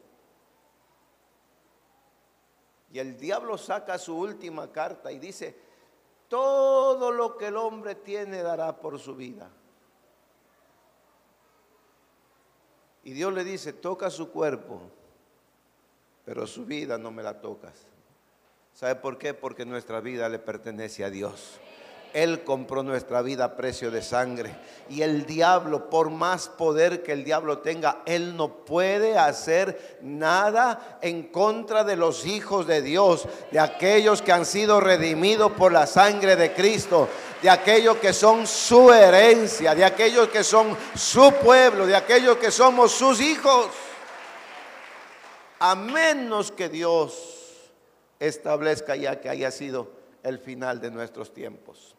Y 2.94 3.00
el 3.00 3.18
diablo 3.18 3.58
saca 3.58 3.98
su 3.98 4.18
última 4.18 4.72
carta 4.72 5.12
y 5.12 5.20
dice, 5.20 5.54
todo 6.30 7.12
lo 7.12 7.36
que 7.36 7.48
el 7.48 7.58
hombre 7.58 7.96
tiene 7.96 8.42
dará 8.42 8.80
por 8.80 9.00
su 9.00 9.18
vida. 9.18 9.52
Y 13.06 13.14
Dios 13.14 13.32
le 13.34 13.44
dice, 13.44 13.72
toca 13.72 14.10
su 14.10 14.32
cuerpo, 14.32 14.82
pero 16.26 16.48
su 16.48 16.66
vida 16.66 16.98
no 16.98 17.12
me 17.12 17.22
la 17.22 17.40
tocas. 17.40 17.86
¿Sabe 18.74 18.96
por 18.96 19.20
qué? 19.20 19.36
Porque 19.36 19.64
nuestra 19.64 20.02
vida 20.02 20.28
le 20.28 20.40
pertenece 20.40 21.06
a 21.06 21.12
Dios. 21.12 21.60
Él 22.16 22.46
compró 22.46 22.82
nuestra 22.82 23.22
vida 23.22 23.44
a 23.44 23.56
precio 23.58 23.92
de 23.92 24.02
sangre. 24.02 24.56
Y 24.88 25.02
el 25.02 25.26
diablo, 25.26 25.90
por 25.90 26.10
más 26.10 26.48
poder 26.48 27.04
que 27.04 27.12
el 27.12 27.26
diablo 27.26 27.58
tenga, 27.58 28.04
Él 28.06 28.38
no 28.38 28.64
puede 28.64 29.18
hacer 29.18 29.98
nada 30.02 30.98
en 31.02 31.24
contra 31.24 31.84
de 31.84 31.98
los 31.98 32.26
hijos 32.26 32.68
de 32.68 32.82
Dios, 32.82 33.28
de 33.52 33.60
aquellos 33.60 34.22
que 34.22 34.32
han 34.32 34.46
sido 34.46 34.80
redimidos 34.80 35.52
por 35.52 35.74
la 35.74 35.86
sangre 35.88 36.38
de 36.38 36.54
Cristo, 36.54 37.10
de 37.42 37.50
aquellos 37.50 37.98
que 37.98 38.14
son 38.14 38.48
su 38.48 38.94
herencia, 38.94 39.76
de 39.76 39.84
aquellos 39.84 40.30
que 40.30 40.46
son 40.46 40.78
su 40.96 41.34
pueblo, 41.44 41.86
de 41.86 41.98
aquellos 41.98 42.38
que 42.38 42.50
somos 42.50 42.94
sus 42.94 43.20
hijos. 43.20 43.68
A 45.60 45.76
menos 45.76 46.54
que 46.54 46.70
Dios 46.70 47.72
establezca 48.22 48.96
ya 48.96 49.20
que 49.20 49.28
haya 49.28 49.52
sido 49.52 49.92
el 50.24 50.40
final 50.40 50.80
de 50.80 50.92
nuestros 50.92 51.34
tiempos. 51.34 51.95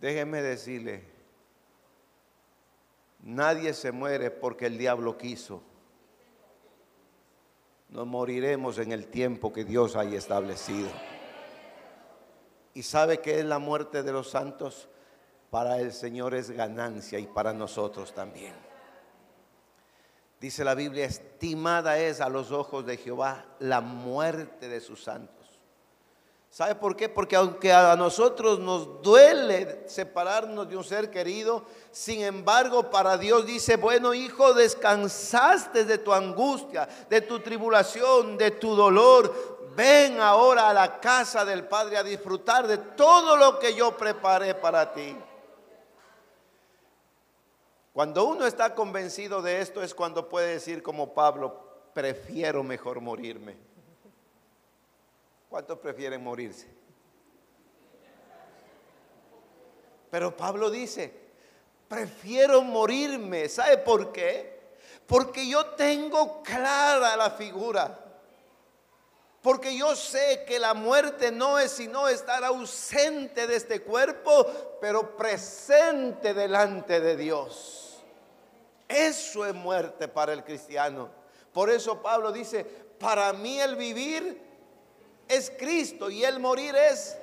Déjeme 0.00 0.42
decirle, 0.42 1.04
nadie 3.20 3.74
se 3.74 3.90
muere 3.90 4.30
porque 4.30 4.66
el 4.66 4.78
diablo 4.78 5.18
quiso. 5.18 5.62
Nos 7.88 8.06
moriremos 8.06 8.78
en 8.78 8.92
el 8.92 9.08
tiempo 9.08 9.52
que 9.52 9.64
Dios 9.64 9.96
haya 9.96 10.18
establecido. 10.18 10.88
¿Y 12.74 12.82
sabe 12.82 13.20
qué 13.20 13.40
es 13.40 13.44
la 13.44 13.58
muerte 13.58 14.02
de 14.02 14.12
los 14.12 14.30
santos? 14.30 14.88
Para 15.50 15.80
el 15.80 15.92
Señor 15.92 16.34
es 16.34 16.50
ganancia 16.50 17.18
y 17.18 17.26
para 17.26 17.52
nosotros 17.52 18.14
también. 18.14 18.54
Dice 20.40 20.62
la 20.62 20.76
Biblia, 20.76 21.06
estimada 21.06 21.98
es 21.98 22.20
a 22.20 22.28
los 22.28 22.52
ojos 22.52 22.86
de 22.86 22.98
Jehová 22.98 23.46
la 23.58 23.80
muerte 23.80 24.68
de 24.68 24.80
sus 24.80 25.02
santos. 25.02 25.47
¿Sabe 26.50 26.74
por 26.74 26.96
qué? 26.96 27.08
Porque 27.08 27.36
aunque 27.36 27.72
a 27.72 27.94
nosotros 27.94 28.58
nos 28.58 29.02
duele 29.02 29.84
separarnos 29.86 30.68
de 30.68 30.76
un 30.76 30.84
ser 30.84 31.10
querido, 31.10 31.64
sin 31.90 32.22
embargo 32.22 32.90
para 32.90 33.18
Dios 33.18 33.46
dice, 33.46 33.76
bueno 33.76 34.14
hijo, 34.14 34.54
descansaste 34.54 35.84
de 35.84 35.98
tu 35.98 36.12
angustia, 36.12 36.88
de 37.10 37.20
tu 37.20 37.40
tribulación, 37.40 38.38
de 38.38 38.50
tu 38.52 38.74
dolor. 38.74 39.58
Ven 39.76 40.20
ahora 40.20 40.70
a 40.70 40.74
la 40.74 40.98
casa 40.98 41.44
del 41.44 41.68
Padre 41.68 41.98
a 41.98 42.02
disfrutar 42.02 42.66
de 42.66 42.78
todo 42.78 43.36
lo 43.36 43.58
que 43.60 43.74
yo 43.74 43.96
preparé 43.96 44.54
para 44.54 44.92
ti. 44.92 45.16
Cuando 47.92 48.24
uno 48.24 48.46
está 48.46 48.74
convencido 48.74 49.42
de 49.42 49.60
esto 49.60 49.82
es 49.82 49.94
cuando 49.94 50.28
puede 50.28 50.54
decir 50.54 50.82
como 50.82 51.14
Pablo, 51.14 51.90
prefiero 51.94 52.64
mejor 52.64 53.00
morirme 53.00 53.67
¿Cuántos 55.48 55.78
prefieren 55.78 56.22
morirse? 56.22 56.66
Pero 60.10 60.36
Pablo 60.36 60.70
dice, 60.70 61.12
prefiero 61.88 62.62
morirme. 62.62 63.48
¿Sabe 63.48 63.78
por 63.78 64.12
qué? 64.12 64.58
Porque 65.06 65.48
yo 65.48 65.66
tengo 65.66 66.42
clara 66.42 67.16
la 67.16 67.30
figura. 67.30 68.04
Porque 69.40 69.76
yo 69.76 69.94
sé 69.94 70.44
que 70.46 70.58
la 70.58 70.74
muerte 70.74 71.30
no 71.30 71.58
es 71.58 71.72
sino 71.72 72.08
estar 72.08 72.44
ausente 72.44 73.46
de 73.46 73.56
este 73.56 73.82
cuerpo, 73.82 74.78
pero 74.80 75.16
presente 75.16 76.34
delante 76.34 77.00
de 77.00 77.16
Dios. 77.16 78.02
Eso 78.88 79.46
es 79.46 79.54
muerte 79.54 80.08
para 80.08 80.32
el 80.32 80.44
cristiano. 80.44 81.08
Por 81.52 81.70
eso 81.70 82.02
Pablo 82.02 82.32
dice, 82.32 82.64
para 82.64 83.32
mí 83.32 83.60
el 83.60 83.76
vivir 83.76 84.47
es 85.28 85.50
Cristo 85.50 86.10
y 86.10 86.24
el 86.24 86.40
morir 86.40 86.74
es 86.74 87.16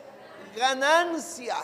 ganancia. 0.55 1.57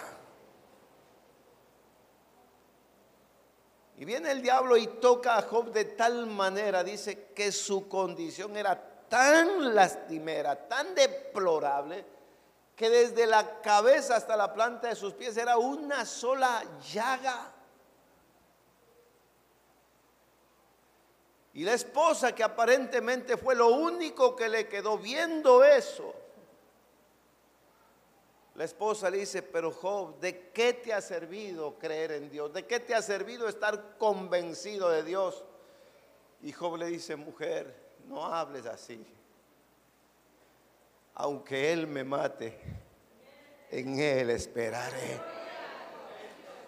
Y 3.97 4.05
viene 4.05 4.31
el 4.31 4.41
diablo 4.41 4.77
y 4.77 4.87
toca 4.87 5.37
a 5.37 5.43
Job 5.43 5.71
de 5.71 5.85
tal 5.85 6.25
manera, 6.25 6.83
dice 6.83 7.27
que 7.35 7.51
su 7.51 7.87
condición 7.87 8.57
era 8.57 8.75
tan 9.07 9.75
lastimera, 9.75 10.67
tan 10.67 10.95
deplorable, 10.95 12.03
que 12.75 12.89
desde 12.89 13.27
la 13.27 13.61
cabeza 13.61 14.15
hasta 14.15 14.35
la 14.35 14.53
planta 14.53 14.87
de 14.87 14.95
sus 14.95 15.13
pies 15.13 15.37
era 15.37 15.57
una 15.57 16.03
sola 16.05 16.63
llaga. 16.91 17.51
Y 21.53 21.63
la 21.63 21.73
esposa, 21.73 22.33
que 22.33 22.43
aparentemente 22.43 23.37
fue 23.37 23.53
lo 23.53 23.67
único 23.67 24.35
que 24.35 24.49
le 24.49 24.67
quedó 24.67 24.97
viendo 24.97 25.63
eso, 25.63 26.15
la 28.61 28.65
esposa 28.65 29.09
le 29.09 29.17
dice, 29.17 29.41
pero 29.41 29.71
Job, 29.71 30.19
¿de 30.19 30.51
qué 30.51 30.73
te 30.73 30.93
ha 30.93 31.01
servido 31.01 31.79
creer 31.79 32.11
en 32.11 32.29
Dios? 32.29 32.53
¿De 32.53 32.63
qué 32.67 32.79
te 32.79 32.93
ha 32.93 33.01
servido 33.01 33.47
estar 33.47 33.97
convencido 33.97 34.87
de 34.91 35.01
Dios? 35.01 35.43
Y 36.43 36.51
Job 36.51 36.77
le 36.77 36.85
dice, 36.85 37.15
mujer, 37.15 37.75
no 38.07 38.23
hables 38.23 38.67
así. 38.67 39.03
Aunque 41.15 41.73
Él 41.73 41.87
me 41.87 42.03
mate, 42.03 42.55
en 43.71 43.97
Él 43.97 44.29
esperaré. 44.29 45.19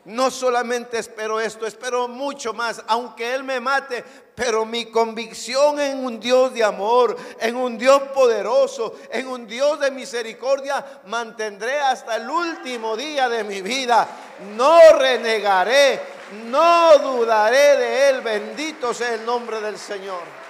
No 0.05 0.29
solamente 0.29 0.97
espero 0.99 1.39
esto, 1.39 1.65
espero 1.65 2.07
mucho 2.07 2.53
más, 2.53 2.81
aunque 2.87 3.33
Él 3.33 3.43
me 3.43 3.59
mate, 3.59 4.03
pero 4.35 4.65
mi 4.65 4.85
convicción 4.85 5.79
en 5.79 6.03
un 6.03 6.19
Dios 6.19 6.53
de 6.53 6.63
amor, 6.63 7.15
en 7.39 7.55
un 7.55 7.77
Dios 7.77 8.01
poderoso, 8.13 8.95
en 9.09 9.27
un 9.27 9.47
Dios 9.47 9.79
de 9.79 9.91
misericordia, 9.91 10.83
mantendré 11.05 11.79
hasta 11.79 12.17
el 12.17 12.29
último 12.29 12.97
día 12.97 13.29
de 13.29 13.43
mi 13.43 13.61
vida. 13.61 14.07
No 14.55 14.77
renegaré, 14.97 16.01
no 16.45 16.97
dudaré 16.97 17.77
de 17.77 18.09
Él. 18.09 18.21
Bendito 18.21 18.93
sea 18.93 19.13
el 19.13 19.25
nombre 19.25 19.61
del 19.61 19.77
Señor. 19.77 20.42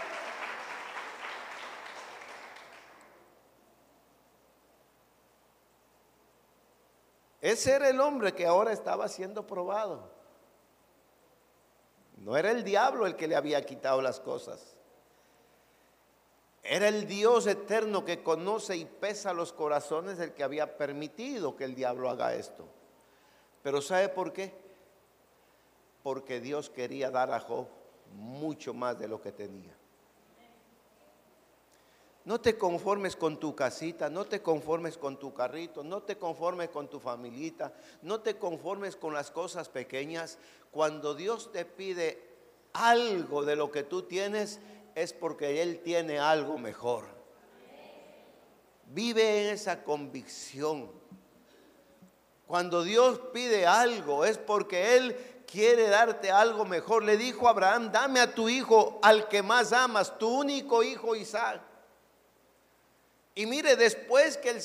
Ese 7.44 7.74
era 7.74 7.90
el 7.90 8.00
hombre 8.00 8.32
que 8.32 8.48
ahora 8.48 8.72
estaba 8.72 9.10
siendo 9.10 9.46
probado. 9.46 10.10
No 12.20 12.38
era 12.38 12.52
el 12.52 12.64
diablo 12.64 13.06
el 13.06 13.18
que 13.18 13.28
le 13.28 13.36
había 13.36 13.66
quitado 13.66 14.02
las 14.02 14.22
cosas. 14.22 14.78
Era 16.64 16.88
el 16.88 17.06
Dios 17.06 17.46
eterno 17.46 18.06
que 18.06 18.24
conoce 18.24 18.78
y 18.78 18.86
pesa 18.86 19.34
los 19.34 19.52
corazones 19.52 20.20
el 20.20 20.32
que 20.32 20.46
había 20.46 20.78
permitido 20.78 21.58
que 21.58 21.66
el 21.66 21.76
diablo 21.76 22.10
haga 22.10 22.34
esto. 22.34 22.66
Pero 23.62 23.82
¿sabe 23.82 24.08
por 24.08 24.32
qué? 24.32 24.54
Porque 26.02 26.40
Dios 26.40 26.70
quería 26.70 27.12
dar 27.12 27.30
a 27.34 27.42
Job 27.42 27.68
mucho 28.14 28.74
más 28.74 28.98
de 28.98 29.10
lo 29.10 29.22
que 29.22 29.34
tenía. 29.34 29.76
No 32.26 32.40
te 32.40 32.58
conformes 32.58 33.18
con 33.18 33.38
tu 33.38 33.54
casita, 33.54 34.10
no 34.10 34.24
te 34.24 34.42
conformes 34.42 34.98
con 34.98 35.20
tu 35.20 35.34
carrito, 35.34 35.84
no 35.84 36.04
te 36.04 36.18
conformes 36.18 36.70
con 36.70 36.88
tu 36.88 37.00
familita, 37.00 37.74
no 38.02 38.22
te 38.22 38.38
conformes 38.38 38.96
con 38.96 39.14
las 39.14 39.30
cosas 39.30 39.68
pequeñas. 39.68 40.38
Cuando 40.72 41.16
Dios 41.16 41.52
te 41.52 41.66
pide 41.66 42.34
algo 42.72 43.44
de 43.44 43.58
lo 43.58 43.72
que 43.72 43.84
tú 43.84 44.04
tienes, 44.04 44.62
es 44.96 45.12
porque 45.12 45.62
Él 45.62 45.82
tiene 45.84 46.18
algo 46.18 46.58
mejor. 46.58 47.06
Vive 48.86 49.44
en 49.44 49.54
esa 49.54 49.84
convicción. 49.84 50.90
Cuando 52.48 52.84
Dios 52.84 53.20
pide 53.34 53.66
algo, 53.66 54.24
es 54.24 54.38
porque 54.38 54.96
Él 54.96 55.44
quiere 55.46 55.90
darte 55.90 56.32
algo 56.32 56.64
mejor. 56.64 57.04
Le 57.04 57.18
dijo 57.18 57.48
a 57.48 57.52
Abraham, 57.52 57.92
dame 57.92 58.22
a 58.22 58.34
tu 58.34 58.48
hijo 58.48 59.00
al 59.02 59.28
que 59.28 59.44
más 59.44 59.74
amas, 59.74 60.18
tu 60.18 60.30
único 60.30 60.84
hijo 60.84 61.16
Isaac. 61.16 61.73
Y 63.36 63.48
mire, 63.48 63.76
después 63.76 64.38
que, 64.38 64.62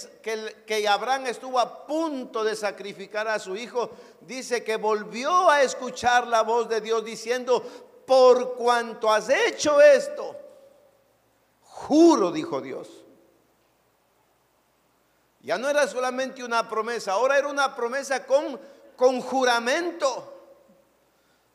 que, 0.67 0.89
Abraham 0.89 1.27
estuvo 1.27 1.59
a 1.59 1.87
punto 1.87 2.45
de 2.45 2.55
sacrificar 2.55 3.27
a 3.27 3.39
su 3.39 3.57
hijo, 3.57 3.91
dice 4.21 4.63
que 4.63 4.77
volvió 4.77 5.49
a 5.49 5.63
escuchar 5.63 6.27
la 6.27 6.43
voz 6.43 6.69
de 6.69 6.83
Dios 6.83 7.03
diciendo, 7.03 7.63
por 8.07 8.57
cuanto 8.57 9.11
has 9.11 9.31
hecho 9.31 9.81
esto, 9.81 10.37
juro, 11.63 12.31
dijo 12.31 12.61
Dios. 12.61 12.89
Ya 15.41 15.57
no 15.57 15.71
era 15.71 15.87
solamente 15.87 16.45
una 16.45 16.69
promesa, 16.69 17.13
ahora 17.13 17.39
era 17.39 17.49
una 17.49 17.75
promesa 17.75 18.27
con, 18.27 18.61
con 18.97 19.23
juramento. 19.23 20.35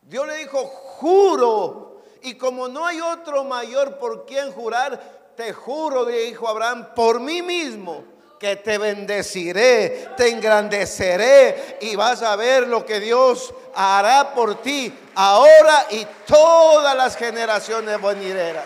Dios 0.02 0.26
le 0.28 0.38
dijo, 0.38 0.66
juro. 0.66 2.02
Y 2.24 2.36
como 2.36 2.68
no 2.70 2.86
hay 2.86 3.02
otro 3.02 3.44
mayor 3.44 4.00
por 4.00 4.26
quien 4.26 4.52
jurar, 4.52 5.23
te 5.36 5.54
juro, 5.54 6.06
dijo 6.06 6.48
Abraham, 6.48 6.90
por 6.96 7.20
mí 7.20 7.42
mismo, 7.42 8.04
que 8.44 8.58
te 8.58 8.78
bendeciré, 8.78 10.10
te 10.18 10.28
engrandeceré 10.30 11.78
y 11.80 11.96
vas 11.96 12.22
a 12.22 12.36
ver 12.36 12.68
lo 12.68 12.86
que 12.86 13.00
Dios 13.00 13.54
hará 13.74 14.34
por 14.34 14.62
ti 14.62 14.94
ahora 15.16 15.88
y 15.92 16.06
todas 16.28 16.94
las 16.94 17.16
generaciones 17.16 18.02
venideras. 18.02 18.66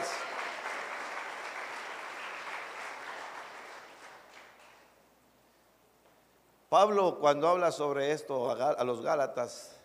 Pablo 6.69 7.19
cuando 7.19 7.47
habla 7.47 7.71
sobre 7.71 8.11
esto 8.11 8.49
a 8.49 8.83
los 8.83 9.01
Gálatas 9.01 9.75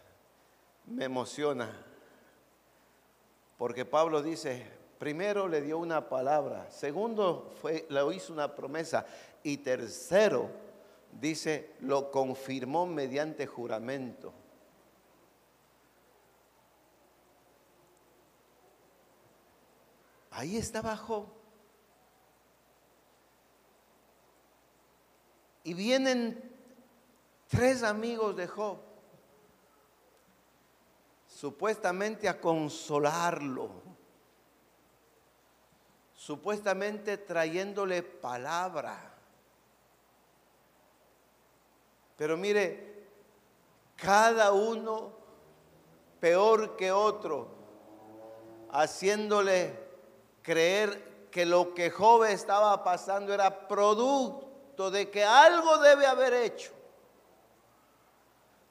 me 0.87 1.05
emociona, 1.05 1.71
porque 3.59 3.85
Pablo 3.85 4.23
dice, 4.23 4.66
Primero 5.03 5.49
le 5.49 5.61
dio 5.61 5.79
una 5.79 6.09
palabra, 6.09 6.71
segundo 6.71 7.53
le 7.88 8.15
hizo 8.15 8.33
una 8.33 8.55
promesa 8.55 9.05
y 9.43 9.57
tercero, 9.57 10.49
dice, 11.11 11.75
lo 11.81 12.09
confirmó 12.09 12.87
mediante 12.87 13.45
juramento. 13.45 14.33
Ahí 20.31 20.57
estaba 20.57 20.97
Job. 20.97 21.27
Y 25.65 25.75
vienen 25.75 26.41
tres 27.49 27.83
amigos 27.83 28.37
de 28.37 28.47
Job, 28.47 28.79
supuestamente 31.27 32.29
a 32.29 32.41
consolarlo 32.41 33.82
supuestamente 36.25 37.19
trayéndole 37.19 38.05
palabra. 38.05 39.13
Pero 42.17 42.37
mire, 42.37 43.09
cada 43.97 44.53
uno 44.53 45.11
peor 46.21 46.77
que 46.77 46.93
otro, 46.93 47.49
haciéndole 48.71 49.77
creer 50.43 51.29
que 51.33 51.45
lo 51.45 51.75
que 51.75 51.91
Job 51.91 52.23
estaba 52.25 52.85
pasando 52.85 53.35
era 53.35 53.67
producto 53.67 54.93
de 54.93 55.11
que 55.11 55.25
algo 55.25 55.79
debe 55.79 56.07
haber 56.07 56.35
hecho. 56.35 56.71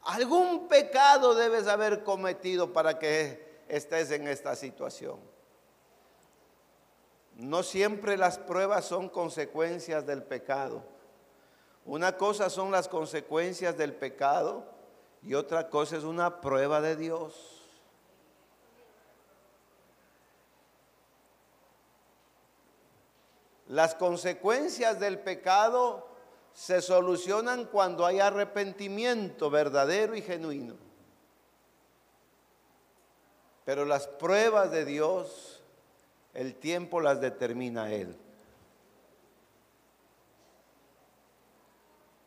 Algún 0.03 0.69
pecado 0.69 1.35
debes 1.35 1.67
haber 1.67 2.05
cometido 2.05 2.71
para 2.71 2.97
que 2.97 3.61
estés 3.67 4.09
en 4.11 4.29
esta 4.29 4.55
situación. 4.55 5.30
No 7.35 7.63
siempre 7.63 8.17
las 8.17 8.37
pruebas 8.37 8.85
son 8.85 9.09
consecuencias 9.09 10.05
del 10.05 10.23
pecado. 10.23 10.83
Una 11.85 12.17
cosa 12.17 12.49
son 12.49 12.71
las 12.71 12.87
consecuencias 12.87 13.77
del 13.77 13.93
pecado 13.93 14.65
y 15.23 15.33
otra 15.33 15.69
cosa 15.69 15.97
es 15.97 16.03
una 16.03 16.41
prueba 16.41 16.81
de 16.81 16.95
Dios. 16.95 17.61
Las 23.67 23.95
consecuencias 23.95 24.99
del 24.99 25.19
pecado 25.19 26.07
se 26.53 26.81
solucionan 26.81 27.65
cuando 27.65 28.05
hay 28.05 28.19
arrepentimiento 28.19 29.49
verdadero 29.49 30.15
y 30.15 30.21
genuino. 30.21 30.75
Pero 33.63 33.85
las 33.85 34.07
pruebas 34.07 34.71
de 34.71 34.83
Dios 34.83 35.50
el 36.33 36.55
tiempo 36.55 36.99
las 36.99 37.19
determina 37.19 37.91
Él. 37.91 38.15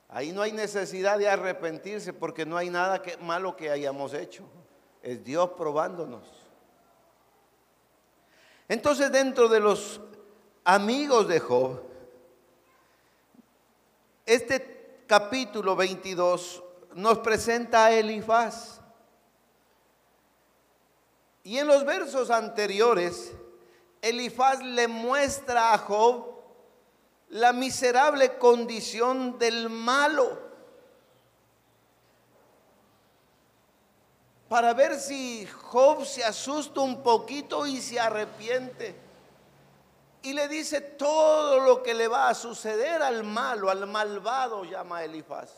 Ahí 0.09 0.31
no 0.33 0.43
hay 0.43 0.53
necesidad 0.53 1.19
de 1.19 1.29
arrepentirse 1.29 2.12
porque 2.12 2.47
no 2.47 2.57
hay 2.57 2.71
nada 2.71 3.03
malo 3.21 3.57
que 3.57 3.71
hayamos 3.71 4.14
hecho. 4.14 4.45
Es 5.03 5.25
Dios 5.25 5.51
probándonos. 5.57 6.23
Entonces 8.69 9.11
dentro 9.11 9.49
de 9.49 9.61
los 9.61 10.01
amigos 10.62 11.27
de 11.27 11.40
Job, 11.40 11.83
este 14.25 15.03
capítulo 15.07 15.75
22 15.75 16.62
nos 16.95 17.19
presenta 17.19 17.87
a 17.87 17.93
Elifaz. 17.93 18.81
Y 21.43 21.59
en 21.59 21.67
los 21.67 21.85
versos 21.85 22.31
anteriores 22.31 23.35
Elifaz 24.05 24.61
le 24.62 24.87
muestra 24.87 25.73
a 25.73 25.79
Job 25.79 26.27
la 27.31 27.55
miserable 27.55 28.37
condición 28.37 29.38
del 29.38 29.71
malo 29.71 30.38
para 34.47 34.75
ver 34.75 35.01
si 35.01 35.47
Job 35.47 36.05
se 36.05 36.23
asusta 36.23 36.81
un 36.81 37.03
poquito 37.03 37.67
y 37.67 37.81
se 37.81 37.99
arrepiente. 37.99 38.95
Y 40.21 40.35
le 40.35 40.49
dice 40.49 40.83
todo 40.83 41.61
lo 41.61 41.83
que 41.83 41.95
le 41.95 42.07
va 42.07 42.29
a 42.29 42.35
suceder 42.35 43.01
al 43.01 43.25
malo, 43.25 43.71
al 43.71 43.87
malvado, 43.87 44.64
llama 44.64 45.03
Elifaz. 45.03 45.51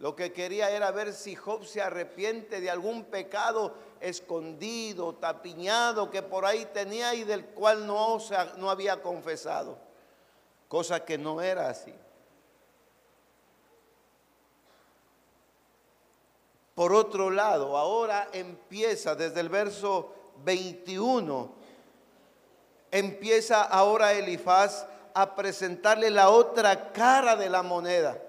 Lo 0.00 0.16
que 0.16 0.32
quería 0.32 0.70
era 0.70 0.90
ver 0.90 1.12
si 1.12 1.36
Job 1.36 1.64
se 1.64 1.80
arrepiente 1.80 2.60
de 2.60 2.68
algún 2.68 3.04
pecado 3.04 3.74
escondido, 4.00 5.14
tapiñado 5.14 6.10
que 6.10 6.22
por 6.22 6.46
ahí 6.46 6.66
tenía 6.66 7.14
y 7.14 7.24
del 7.24 7.46
cual 7.46 7.86
no, 7.86 8.18
no 8.56 8.70
había 8.70 9.02
confesado. 9.02 9.78
Cosa 10.68 11.04
que 11.04 11.18
no 11.18 11.40
era 11.40 11.68
así. 11.70 11.94
por 16.78 16.92
otro 16.92 17.30
lado, 17.30 17.76
ahora 17.76 18.28
empieza 18.32 19.16
desde 19.16 19.40
el 19.40 19.48
verso 19.48 20.14
21, 20.44 21.52
empieza 22.92 23.64
ahora 23.64 24.12
Elifaz 24.12 24.86
a 25.12 25.34
presentarle 25.34 26.08
la 26.08 26.28
otra 26.28 26.92
cara 26.92 27.34
de 27.34 27.50
la 27.50 27.64
moneda. 27.64 28.22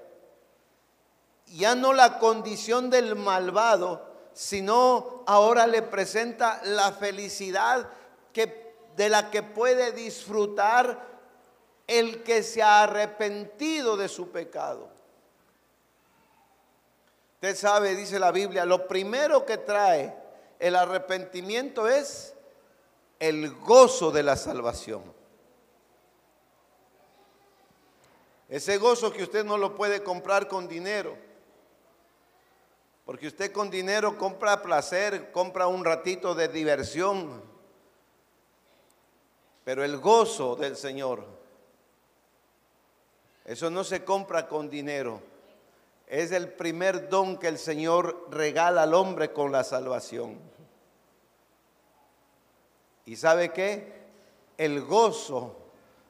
Ya 1.45 1.75
no 1.75 1.93
la 1.93 2.17
condición 2.17 2.89
del 2.89 3.15
malvado, 3.15 4.08
sino 4.33 5.23
ahora 5.27 5.67
le 5.67 5.81
presenta 5.81 6.61
la 6.63 6.91
felicidad 6.91 7.89
que, 8.33 8.73
de 8.95 9.09
la 9.09 9.29
que 9.29 9.43
puede 9.43 9.91
disfrutar 9.91 11.07
el 11.87 12.23
que 12.23 12.43
se 12.43 12.61
ha 12.61 12.83
arrepentido 12.83 13.97
de 13.97 14.07
su 14.07 14.29
pecado. 14.29 14.89
Usted 17.35 17.55
sabe, 17.55 17.95
dice 17.95 18.19
la 18.19 18.31
Biblia, 18.31 18.65
lo 18.65 18.87
primero 18.87 19.45
que 19.45 19.57
trae 19.57 20.13
el 20.59 20.75
arrepentimiento 20.75 21.87
es 21.87 22.35
el 23.17 23.53
gozo 23.55 24.11
de 24.11 24.23
la 24.23 24.35
salvación. 24.35 25.01
Ese 28.49 28.77
gozo 28.77 29.13
que 29.13 29.23
usted 29.23 29.45
no 29.45 29.57
lo 29.57 29.75
puede 29.75 30.03
comprar 30.03 30.47
con 30.47 30.67
dinero. 30.67 31.15
Porque 33.09 33.25
usted 33.25 33.51
con 33.51 33.71
dinero 33.71 34.19
compra 34.19 34.61
placer, 34.61 35.31
compra 35.31 35.65
un 35.65 35.83
ratito 35.83 36.35
de 36.35 36.47
diversión. 36.47 37.41
Pero 39.63 39.83
el 39.83 39.97
gozo 39.97 40.55
del 40.55 40.75
Señor, 40.75 41.25
eso 43.45 43.71
no 43.71 43.83
se 43.83 44.05
compra 44.05 44.47
con 44.47 44.69
dinero 44.69 45.23
es 46.05 46.31
el 46.31 46.51
primer 46.53 47.09
don 47.09 47.39
que 47.39 47.47
el 47.47 47.57
Señor 47.57 48.27
regala 48.29 48.83
al 48.83 48.93
hombre 48.93 49.33
con 49.33 49.51
la 49.51 49.63
salvación. 49.63 50.37
¿Y 53.07 53.15
sabe 53.15 53.51
qué? 53.53 53.91
El 54.55 54.83
gozo 54.83 55.55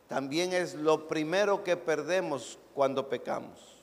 también 0.09 0.51
es 0.51 0.73
lo 0.73 1.07
primero 1.07 1.63
que 1.63 1.77
perdemos 1.77 2.59
cuando 2.73 3.07
pecamos. 3.07 3.78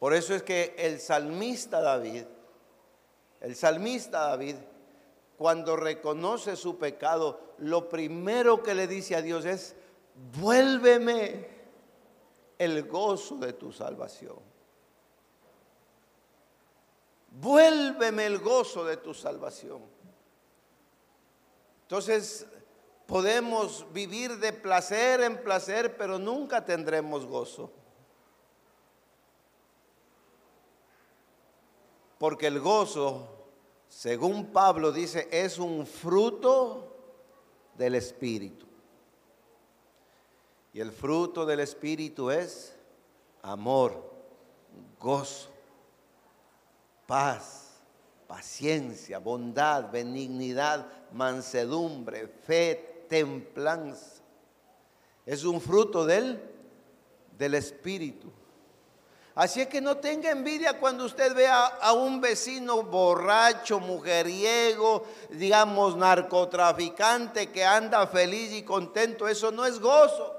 Por 0.00 0.14
eso 0.14 0.34
es 0.34 0.42
que 0.42 0.74
el 0.78 0.98
salmista 0.98 1.82
David, 1.82 2.24
el 3.40 3.54
salmista 3.54 4.28
David, 4.28 4.56
cuando 5.36 5.76
reconoce 5.76 6.56
su 6.56 6.78
pecado, 6.78 7.38
lo 7.58 7.88
primero 7.90 8.62
que 8.62 8.74
le 8.74 8.86
dice 8.86 9.14
a 9.14 9.20
Dios 9.20 9.44
es, 9.44 9.76
vuélveme 10.38 11.48
el 12.58 12.88
gozo 12.88 13.36
de 13.36 13.52
tu 13.52 13.72
salvación. 13.72 14.38
Vuélveme 17.32 18.24
el 18.24 18.38
gozo 18.38 18.84
de 18.86 18.96
tu 18.96 19.12
salvación. 19.12 19.82
Entonces 21.82 22.46
podemos 23.06 23.86
vivir 23.92 24.38
de 24.38 24.54
placer 24.54 25.20
en 25.20 25.42
placer, 25.42 25.98
pero 25.98 26.18
nunca 26.18 26.64
tendremos 26.64 27.26
gozo. 27.26 27.70
Porque 32.20 32.48
el 32.48 32.60
gozo, 32.60 33.26
según 33.88 34.52
Pablo 34.52 34.92
dice, 34.92 35.26
es 35.32 35.58
un 35.58 35.86
fruto 35.86 36.94
del 37.78 37.94
Espíritu. 37.94 38.66
Y 40.74 40.80
el 40.80 40.92
fruto 40.92 41.46
del 41.46 41.60
Espíritu 41.60 42.30
es 42.30 42.76
amor, 43.40 44.04
gozo, 45.00 45.48
paz, 47.06 47.80
paciencia, 48.28 49.18
bondad, 49.18 49.90
benignidad, 49.90 50.86
mansedumbre, 51.12 52.28
fe, 52.28 53.06
templanza. 53.08 54.20
Es 55.24 55.44
un 55.44 55.58
fruto 55.58 56.04
del, 56.04 56.38
del 57.38 57.54
Espíritu. 57.54 58.30
Así 59.40 59.62
es 59.62 59.68
que 59.68 59.80
no 59.80 59.96
tenga 59.96 60.30
envidia 60.30 60.78
cuando 60.78 61.06
usted 61.06 61.34
vea 61.34 61.64
a 61.64 61.94
un 61.94 62.20
vecino 62.20 62.82
borracho, 62.82 63.80
mujeriego, 63.80 65.06
digamos 65.30 65.96
narcotraficante 65.96 67.50
que 67.50 67.64
anda 67.64 68.06
feliz 68.06 68.52
y 68.52 68.64
contento. 68.64 69.26
Eso 69.26 69.50
no 69.50 69.64
es 69.64 69.80
gozo. 69.80 70.36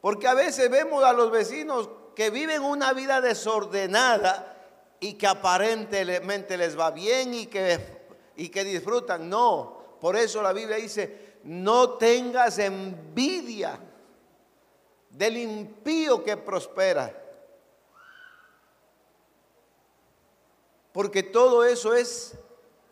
Porque 0.00 0.26
a 0.26 0.34
veces 0.34 0.68
vemos 0.68 1.04
a 1.04 1.12
los 1.12 1.30
vecinos 1.30 1.90
que 2.16 2.30
viven 2.30 2.64
una 2.64 2.92
vida 2.92 3.20
desordenada 3.20 4.56
y 4.98 5.12
que 5.12 5.28
aparentemente 5.28 6.56
les 6.56 6.76
va 6.76 6.90
bien 6.90 7.34
y 7.34 7.46
que, 7.46 8.08
y 8.34 8.48
que 8.48 8.64
disfrutan. 8.64 9.30
No, 9.30 9.98
por 10.00 10.16
eso 10.16 10.42
la 10.42 10.52
Biblia 10.52 10.78
dice, 10.78 11.31
no 11.44 11.90
tengas 11.94 12.58
envidia 12.58 13.78
del 15.10 15.36
impío 15.36 16.22
que 16.24 16.36
prospera. 16.36 17.18
Porque 20.92 21.22
todo 21.22 21.64
eso 21.64 21.94
es 21.94 22.34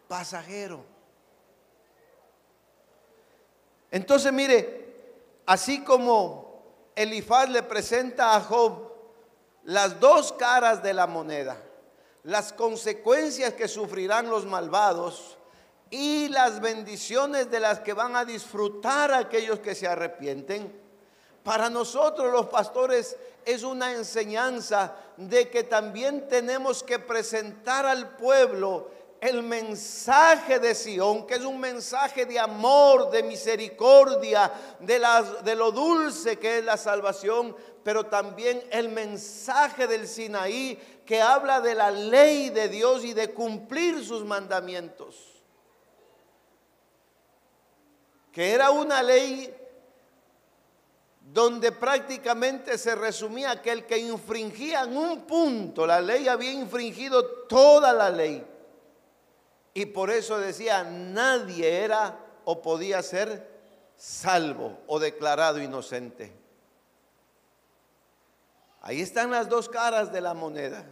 pasajero. 0.08 0.84
Entonces, 3.90 4.32
mire, 4.32 4.94
así 5.46 5.82
como 5.82 6.62
Elifaz 6.94 7.48
le 7.48 7.62
presenta 7.62 8.36
a 8.36 8.40
Job 8.40 8.90
las 9.64 10.00
dos 10.00 10.32
caras 10.32 10.82
de 10.82 10.94
la 10.94 11.06
moneda, 11.06 11.56
las 12.22 12.52
consecuencias 12.52 13.54
que 13.54 13.68
sufrirán 13.68 14.30
los 14.30 14.46
malvados 14.46 15.36
y 15.90 16.28
las 16.28 16.60
bendiciones 16.60 17.50
de 17.50 17.60
las 17.60 17.80
que 17.80 17.92
van 17.92 18.14
a 18.14 18.24
disfrutar 18.24 19.12
aquellos 19.12 19.58
que 19.58 19.74
se 19.74 19.88
arrepienten. 19.88 20.80
Para 21.42 21.68
nosotros 21.68 22.32
los 22.32 22.46
pastores 22.46 23.16
es 23.44 23.62
una 23.64 23.92
enseñanza 23.92 24.94
de 25.16 25.48
que 25.48 25.64
también 25.64 26.28
tenemos 26.28 26.82
que 26.82 26.98
presentar 26.98 27.86
al 27.86 28.16
pueblo 28.16 28.90
el 29.20 29.42
mensaje 29.42 30.58
de 30.58 30.74
Sión, 30.74 31.26
que 31.26 31.34
es 31.34 31.44
un 31.44 31.60
mensaje 31.60 32.24
de 32.24 32.38
amor, 32.38 33.10
de 33.10 33.22
misericordia, 33.22 34.50
de, 34.78 35.02
de 35.44 35.54
lo 35.54 35.72
dulce 35.72 36.38
que 36.38 36.58
es 36.58 36.64
la 36.64 36.76
salvación, 36.76 37.54
pero 37.82 38.06
también 38.06 38.62
el 38.70 38.88
mensaje 38.88 39.86
del 39.86 40.06
Sinaí, 40.06 40.78
que 41.04 41.20
habla 41.20 41.60
de 41.60 41.74
la 41.74 41.90
ley 41.90 42.50
de 42.50 42.68
Dios 42.68 43.04
y 43.04 43.12
de 43.12 43.32
cumplir 43.32 44.04
sus 44.04 44.24
mandamientos. 44.24 45.29
Que 48.32 48.52
era 48.52 48.70
una 48.70 49.02
ley 49.02 49.54
donde 51.32 51.70
prácticamente 51.70 52.76
se 52.76 52.94
resumía 52.94 53.62
que 53.62 53.70
el 53.70 53.86
que 53.86 53.98
infringía 53.98 54.82
en 54.82 54.96
un 54.96 55.22
punto 55.22 55.86
la 55.86 56.00
ley 56.00 56.26
había 56.26 56.52
infringido 56.52 57.24
toda 57.46 57.92
la 57.92 58.10
ley. 58.10 58.44
Y 59.74 59.86
por 59.86 60.10
eso 60.10 60.38
decía, 60.38 60.82
nadie 60.82 61.84
era 61.84 62.18
o 62.44 62.60
podía 62.60 63.02
ser 63.02 63.48
salvo 63.96 64.78
o 64.86 64.98
declarado 64.98 65.62
inocente. 65.62 66.32
Ahí 68.82 69.00
están 69.00 69.30
las 69.30 69.48
dos 69.48 69.68
caras 69.68 70.10
de 70.10 70.20
la 70.20 70.34
moneda. 70.34 70.84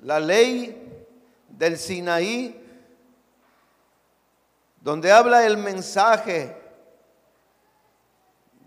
La 0.00 0.20
ley 0.20 1.06
del 1.48 1.76
Sinaí, 1.76 2.65
donde 4.86 5.10
habla 5.10 5.44
el 5.44 5.56
mensaje 5.56 6.56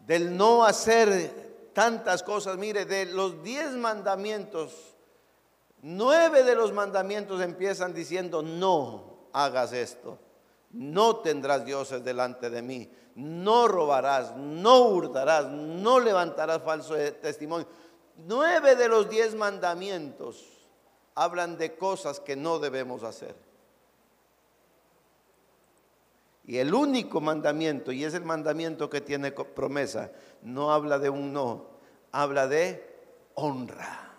del 0.06 0.36
no 0.36 0.66
hacer 0.66 1.72
tantas 1.72 2.24
cosas. 2.24 2.58
Mire, 2.58 2.84
de 2.84 3.06
los 3.06 3.42
diez 3.42 3.72
mandamientos, 3.72 4.98
Nueve 5.82 6.44
de 6.44 6.56
los 6.56 6.74
mandamientos 6.74 7.42
empiezan 7.42 7.94
diciendo, 7.94 8.42
no 8.42 9.30
hagas 9.32 9.72
esto, 9.72 10.20
no 10.72 11.20
tendrás 11.20 11.64
dioses 11.64 12.04
delante 12.04 12.50
de 12.50 12.62
mí, 12.62 12.92
no 13.16 13.70
robarás, 13.70 14.36
no 14.36 14.88
hurtarás, 14.90 15.46
no 15.48 16.02
levantarás 16.02 16.62
falso 16.64 16.96
testimonio. 17.22 17.66
Nueve 18.18 18.76
de 18.76 18.90
los 18.90 19.10
diez 19.10 19.36
mandamientos 19.36 20.44
hablan 21.16 21.58
de 21.58 21.78
cosas 21.78 22.20
que 22.20 22.36
no 22.36 22.60
debemos 22.60 23.04
hacer. 23.04 23.49
Y 26.50 26.58
el 26.58 26.74
único 26.74 27.22
mandamiento, 27.22 27.92
y 27.92 28.04
es 28.04 28.16
el 28.16 28.24
mandamiento 28.26 28.90
que 28.90 29.02
tiene 29.02 29.32
promesa, 29.32 30.10
no 30.42 30.74
habla 30.74 30.98
de 30.98 31.12
un 31.12 31.32
no, 31.32 31.68
habla 32.12 32.48
de 32.48 32.84
honra. 33.36 34.16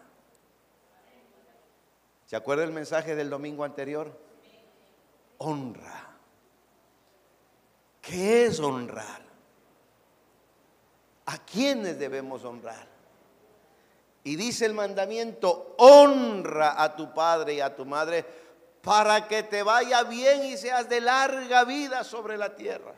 ¿Se 2.27 2.37
acuerda 2.37 2.62
el 2.62 2.71
mensaje 2.71 3.16
del 3.16 3.31
domingo 3.31 3.64
anterior? 3.64 4.16
Honra. 5.38 6.16
¿Qué 8.01 8.47
es 8.47 8.61
honrar? 8.61 9.29
a 11.27 11.38
quienes 11.38 11.99
debemos 11.99 12.45
honrar. 12.45 12.87
Y 14.23 14.37
dice 14.37 14.66
el 14.66 14.75
mandamiento, 14.75 15.75
honra 15.79 16.81
a 16.81 16.95
tu 16.95 17.12
padre 17.12 17.55
y 17.55 17.61
a 17.61 17.75
tu 17.75 17.85
madre 17.87 18.25
para 18.83 19.29
que 19.29 19.43
te 19.43 19.62
vaya 19.62 20.03
bien 20.05 20.45
y 20.45 20.57
seas 20.57 20.88
de 20.88 21.01
larga 21.01 21.64
vida 21.64 22.05
sobre 22.05 22.37
la 22.37 22.55
tierra. 22.55 22.95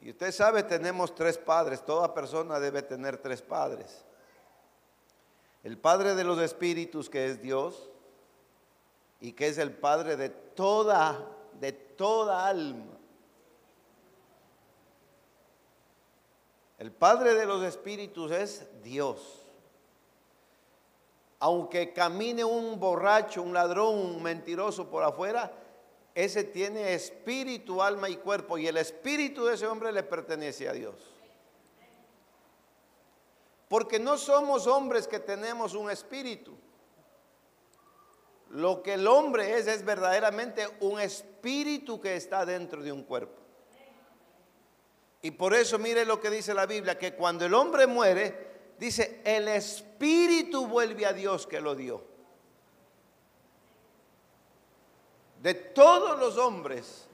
Y 0.00 0.10
usted 0.10 0.32
sabe, 0.32 0.62
tenemos 0.62 1.14
tres 1.14 1.36
padres, 1.36 1.84
toda 1.84 2.14
persona 2.14 2.58
debe 2.58 2.82
tener 2.82 3.18
tres 3.18 3.42
padres. 3.42 4.04
El 5.62 5.76
Padre 5.76 6.14
de 6.14 6.24
los 6.24 6.38
Espíritus, 6.38 7.10
que 7.10 7.26
es 7.26 7.42
Dios, 7.42 7.90
y 9.20 9.32
que 9.32 9.48
es 9.48 9.58
el 9.58 9.72
Padre 9.72 10.16
de 10.16 10.28
toda, 10.28 11.28
de 11.60 11.72
toda 11.72 12.46
alma. 12.46 12.97
El 16.78 16.92
Padre 16.92 17.34
de 17.34 17.44
los 17.44 17.64
Espíritus 17.64 18.30
es 18.30 18.66
Dios. 18.82 19.42
Aunque 21.40 21.92
camine 21.92 22.44
un 22.44 22.78
borracho, 22.78 23.42
un 23.42 23.52
ladrón, 23.52 23.98
un 23.98 24.22
mentiroso 24.22 24.88
por 24.88 25.02
afuera, 25.02 25.52
ese 26.14 26.44
tiene 26.44 26.94
espíritu, 26.94 27.82
alma 27.82 28.08
y 28.08 28.16
cuerpo, 28.16 28.58
y 28.58 28.66
el 28.66 28.76
espíritu 28.76 29.44
de 29.44 29.54
ese 29.54 29.66
hombre 29.66 29.92
le 29.92 30.02
pertenece 30.02 30.68
a 30.68 30.72
Dios. 30.72 30.94
Porque 33.68 33.98
no 33.98 34.16
somos 34.16 34.66
hombres 34.66 35.06
que 35.06 35.20
tenemos 35.20 35.74
un 35.74 35.90
espíritu. 35.90 36.56
Lo 38.50 38.82
que 38.82 38.94
el 38.94 39.06
hombre 39.06 39.58
es 39.58 39.66
es 39.66 39.84
verdaderamente 39.84 40.66
un 40.80 40.98
espíritu 41.00 42.00
que 42.00 42.16
está 42.16 42.46
dentro 42.46 42.82
de 42.82 42.92
un 42.92 43.02
cuerpo. 43.02 43.47
Y 45.22 45.32
por 45.32 45.54
eso 45.54 45.78
mire 45.78 46.04
lo 46.04 46.20
que 46.20 46.30
dice 46.30 46.54
la 46.54 46.66
Biblia, 46.66 46.98
que 46.98 47.14
cuando 47.14 47.44
el 47.44 47.54
hombre 47.54 47.86
muere, 47.86 48.74
dice, 48.78 49.20
el 49.24 49.48
espíritu 49.48 50.66
vuelve 50.66 51.06
a 51.06 51.12
Dios 51.12 51.46
que 51.46 51.60
lo 51.60 51.74
dio. 51.74 52.04
De 55.42 55.54
todos 55.54 56.18
los 56.18 56.36
hombres, 56.36 57.06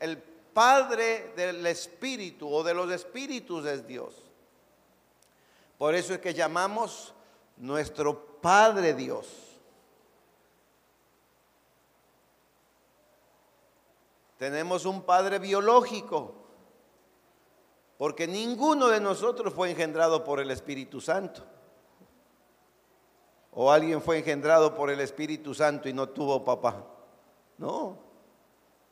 el 0.00 0.18
Padre 0.18 1.32
del 1.36 1.66
Espíritu 1.66 2.48
o 2.52 2.62
de 2.62 2.74
los 2.74 2.90
Espíritus 2.90 3.66
es 3.66 3.86
Dios. 3.86 4.14
Por 5.78 5.94
eso 5.94 6.14
es 6.14 6.20
que 6.20 6.32
llamamos 6.32 7.12
nuestro 7.56 8.40
Padre 8.40 8.94
Dios. 8.94 9.26
Tenemos 14.38 14.84
un 14.84 15.02
Padre 15.02 15.38
biológico, 15.38 16.43
porque 17.98 18.26
ninguno 18.26 18.88
de 18.88 19.00
nosotros 19.00 19.54
fue 19.54 19.70
engendrado 19.70 20.24
por 20.24 20.40
el 20.40 20.50
Espíritu 20.50 21.00
Santo. 21.00 21.42
O 23.52 23.70
alguien 23.70 24.02
fue 24.02 24.18
engendrado 24.18 24.74
por 24.74 24.90
el 24.90 25.00
Espíritu 25.00 25.54
Santo 25.54 25.88
y 25.88 25.92
no 25.92 26.08
tuvo 26.08 26.44
papá. 26.44 26.84
No. 27.56 27.96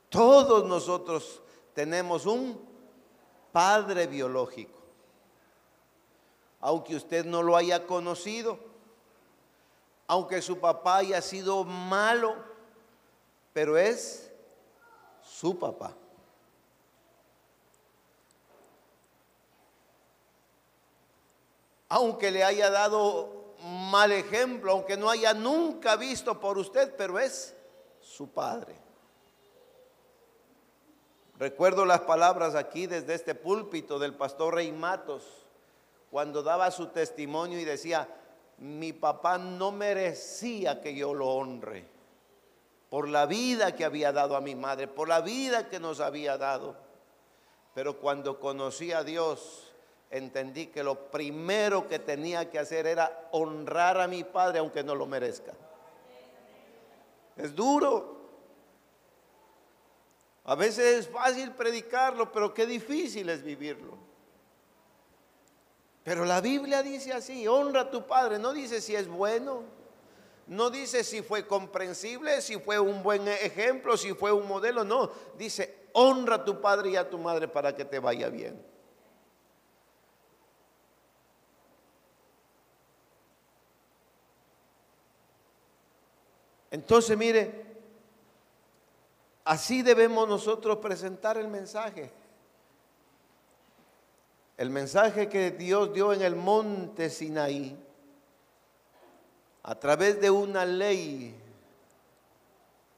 Todos 0.09 0.65
nosotros 0.67 1.43
tenemos 1.75 2.27
un 2.27 2.61
padre 3.51 4.07
biológico. 4.07 4.79
Aunque 6.61 6.95
usted 6.95 7.25
no 7.25 7.43
lo 7.43 7.57
haya 7.57 7.87
conocido, 7.89 8.57
aunque 10.07 10.41
su 10.43 10.59
papá 10.59 10.99
haya 10.99 11.21
sido 11.21 11.65
malo, 11.65 12.37
pero 13.53 13.77
es 13.77 14.33
su 15.23 15.59
papá. 15.59 15.97
Aunque 21.95 22.31
le 22.31 22.43
haya 22.43 22.71
dado 22.71 23.55
mal 23.61 24.13
ejemplo, 24.13 24.73
aunque 24.73 24.97
no 24.97 25.11
haya 25.11 25.35
nunca 25.35 25.97
visto 25.97 26.41
por 26.41 26.57
usted, 26.57 26.95
pero 26.97 27.19
es 27.19 27.55
su 28.01 28.31
padre. 28.31 28.75
Recuerdo 31.39 31.85
las 31.85 32.01
palabras 32.01 32.55
aquí 32.55 32.87
desde 32.87 33.13
este 33.13 33.35
púlpito 33.35 33.99
del 33.99 34.15
pastor 34.15 34.55
Rey 34.55 34.73
Matos, 34.73 35.23
cuando 36.11 36.43
daba 36.43 36.71
su 36.71 36.87
testimonio 36.87 37.61
y 37.61 37.65
decía, 37.67 38.09
mi 38.57 38.95
papá 38.95 39.37
no 39.37 39.71
merecía 39.71 40.81
que 40.81 40.95
yo 40.95 41.13
lo 41.13 41.29
honre 41.29 41.85
por 42.89 43.07
la 43.07 43.27
vida 43.27 43.77
que 43.77 43.85
había 43.85 44.13
dado 44.13 44.35
a 44.35 44.41
mi 44.41 44.55
madre, 44.55 44.89
por 44.89 45.09
la 45.09 45.21
vida 45.21 45.69
que 45.69 45.79
nos 45.79 46.01
había 46.01 46.39
dado. 46.39 46.75
Pero 47.75 47.99
cuando 47.99 48.41
conocí 48.41 48.93
a 48.93 49.05
Dios, 49.05 49.72
entendí 50.13 50.67
que 50.67 50.85
lo 50.85 51.11
primero 51.11 51.89
que 51.89 51.99
tenía 51.99 52.49
que 52.49 52.59
hacer 52.59 52.87
era 52.87 53.29
honrar 53.33 53.99
a 53.99 54.07
mi 54.07 54.23
padre 54.23 54.61
aunque 54.61 54.85
no 54.85 54.95
lo 54.95 55.07
merezca. 55.07 55.53
Es 57.37 57.55
duro. 57.55 58.21
A 60.45 60.55
veces 60.55 60.99
es 60.99 61.09
fácil 61.09 61.53
predicarlo, 61.53 62.31
pero 62.31 62.53
qué 62.53 62.67
difícil 62.67 63.29
es 63.31 63.43
vivirlo. 63.43 63.97
Pero 66.05 66.25
la 66.25 66.41
Biblia 66.41 66.83
dice 66.83 67.13
así, 67.13 67.47
honra 67.49 67.83
a 67.83 67.91
tu 67.91 68.07
padre, 68.07 68.39
no 68.39 68.53
dice 68.53 68.81
si 68.81 68.95
es 68.95 69.09
bueno, 69.09 69.63
no 70.49 70.69
dice 70.69 71.05
si 71.05 71.23
fue 71.23 71.47
comprensible, 71.47 72.43
si 72.43 72.59
fue 72.59 72.79
un 72.79 73.03
buen 73.03 73.27
ejemplo, 73.29 73.97
si 73.97 74.13
fue 74.13 74.33
un 74.33 74.47
modelo, 74.47 74.85
no, 74.85 75.11
dice 75.39 75.87
honra 75.93 76.37
a 76.37 76.45
tu 76.45 76.61
padre 76.61 76.91
y 76.91 76.97
a 76.97 77.09
tu 77.09 77.19
madre 77.19 77.47
para 77.47 77.75
que 77.75 77.85
te 77.85 78.01
vaya 78.01 78.29
bien. 78.29 78.72
Entonces, 86.73 87.19
mire, 87.19 87.67
así 89.45 89.83
debemos 89.83 90.27
nosotros 90.27 90.79
presentar 90.79 91.37
el 91.37 91.47
mensaje. 91.47 92.11
El 94.57 94.71
mensaje 94.71 95.29
que 95.29 95.51
Dios 95.51 95.93
dio 95.93 96.15
en 96.15 96.23
el 96.23 96.35
monte 96.35 97.11
Sinaí, 97.11 97.79
a 99.65 99.75
través 99.75 100.19
de 100.19 100.31
una 100.31 100.65
ley 100.65 101.39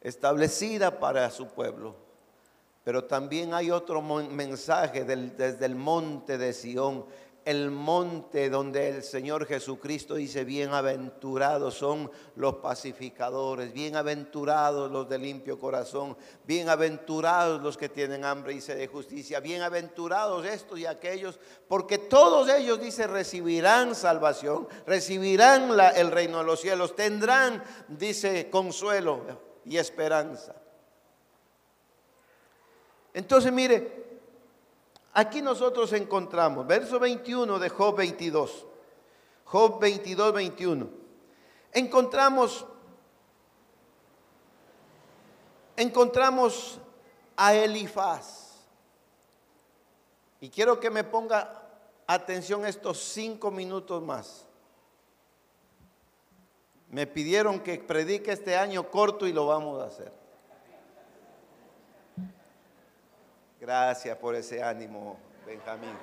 establecida 0.01 1.01
para 1.01 1.29
su 1.31 1.49
pueblo. 1.49 1.97
Pero 2.85 3.05
también 3.05 3.55
hay 3.55 3.73
otro 3.73 4.01
mensaje 4.03 5.05
desde 5.05 5.67
el 5.67 5.75
monte 5.75 6.39
de 6.39 6.53
Sión 6.53 7.07
el 7.45 7.71
monte 7.71 8.49
donde 8.49 8.89
el 8.89 9.03
Señor 9.03 9.47
Jesucristo 9.47 10.15
dice, 10.15 10.45
bienaventurados 10.45 11.75
son 11.75 12.11
los 12.37 12.57
pacificadores, 12.57 13.73
bienaventurados 13.73 14.91
los 14.91 15.09
de 15.09 15.19
limpio 15.19 15.59
corazón, 15.59 16.17
bienaventurados 16.45 17.61
los 17.63 17.77
que 17.77 17.89
tienen 17.89 18.25
hambre 18.25 18.55
y 18.55 18.61
sed 18.61 18.79
de 18.79 18.87
justicia, 18.87 19.41
bienaventurados 19.41 20.47
estos 20.47 20.79
y 20.79 20.87
aquellos, 20.87 21.39
porque 21.69 21.99
todos 21.99 22.49
ellos, 22.49 22.81
dice, 22.81 23.07
recibirán 23.07 23.95
salvación, 23.95 24.67
recibirán 24.87 25.71
el 25.97 26.11
reino 26.11 26.39
de 26.39 26.45
los 26.45 26.61
cielos, 26.61 26.97
tendrán, 26.97 27.63
dice, 27.89 28.49
consuelo 28.49 29.21
y 29.67 29.77
esperanza. 29.77 30.55
Entonces, 33.13 33.53
mire, 33.53 34.04
Aquí 35.17 35.41
nosotros 35.41 35.93
encontramos, 35.93 36.67
verso 36.67 36.99
21 36.99 37.61
de 37.61 37.69
Job 37.69 37.97
22, 37.97 38.67
Job 39.45 39.81
22, 39.81 40.33
21. 40.33 40.89
Encontramos, 41.73 42.67
encontramos 45.77 46.81
a 47.37 47.55
Elifaz. 47.55 48.57
Y 50.41 50.51
quiero 50.51 50.81
que 50.81 50.91
me 50.91 51.05
ponga 51.05 51.63
atención 52.09 52.67
estos 52.67 52.99
cinco 52.99 53.53
minutos 53.53 54.03
más. 54.03 54.45
Me 56.91 57.07
pidieron 57.07 57.61
que 57.61 57.79
predique 57.79 58.33
este 58.33 58.57
año 58.57 58.91
corto 58.91 59.29
y 59.29 59.33
lo 59.33 59.47
vamos 59.47 59.81
a 59.81 59.87
hacer. 59.87 60.24
Gracias 63.65 64.19
por 64.19 64.35
ese 64.35 64.63
ánimo, 64.63 65.17
Benjamín. 65.47 65.97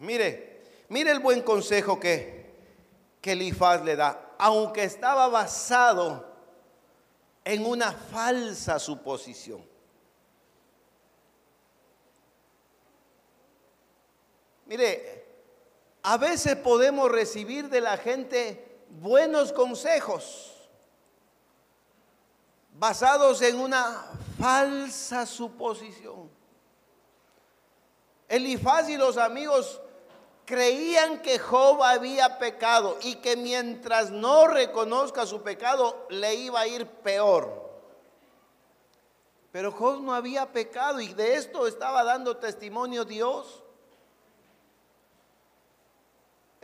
Mire, 0.00 0.60
mire 0.90 1.10
el 1.10 1.20
buen 1.20 1.40
consejo 1.40 1.98
que, 1.98 2.44
que 3.22 3.32
Elifaz 3.32 3.82
le 3.82 3.96
da, 3.96 4.34
aunque 4.38 4.84
estaba 4.84 5.28
basado 5.28 6.36
en 7.46 7.64
una 7.64 7.92
falsa 7.92 8.78
suposición. 8.78 9.73
Mire, 14.66 15.26
a 16.02 16.16
veces 16.16 16.56
podemos 16.56 17.10
recibir 17.10 17.68
de 17.68 17.80
la 17.80 17.96
gente 17.96 18.78
buenos 18.88 19.52
consejos 19.52 20.54
basados 22.74 23.40
en 23.42 23.58
una 23.58 24.04
falsa 24.38 25.26
suposición. 25.26 26.30
Elifaz 28.28 28.88
y 28.88 28.96
los 28.96 29.16
amigos 29.16 29.80
creían 30.44 31.22
que 31.22 31.38
Job 31.38 31.82
había 31.82 32.38
pecado 32.38 32.98
y 33.02 33.16
que 33.16 33.36
mientras 33.36 34.10
no 34.10 34.46
reconozca 34.46 35.26
su 35.26 35.42
pecado 35.42 36.06
le 36.10 36.34
iba 36.34 36.60
a 36.60 36.66
ir 36.66 36.86
peor. 36.86 37.64
Pero 39.52 39.70
Job 39.70 40.02
no 40.02 40.14
había 40.14 40.52
pecado 40.52 41.00
y 41.00 41.14
de 41.14 41.36
esto 41.36 41.66
estaba 41.66 42.02
dando 42.02 42.36
testimonio 42.36 43.04
Dios. 43.04 43.63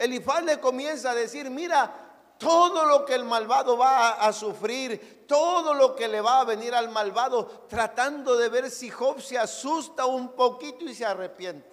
Elifaz 0.00 0.42
le 0.44 0.58
comienza 0.58 1.10
a 1.10 1.14
decir, 1.14 1.50
mira, 1.50 1.92
todo 2.38 2.86
lo 2.86 3.04
que 3.04 3.14
el 3.14 3.24
malvado 3.24 3.76
va 3.76 4.12
a, 4.12 4.32
sufrir, 4.32 5.26
todo 5.28 5.74
lo 5.74 5.94
que 5.94 6.08
le 6.08 6.22
va 6.22 6.40
a 6.40 6.44
venir 6.44 6.74
al 6.74 6.88
malvado, 6.88 7.66
tratando 7.68 8.34
de 8.34 8.48
ver 8.48 8.70
si 8.70 8.88
Job 8.88 9.20
se 9.20 9.36
asusta 9.36 10.06
un 10.06 10.30
poquito 10.30 10.86
y 10.86 10.94
se 10.94 11.04
arrepiente. 11.04 11.68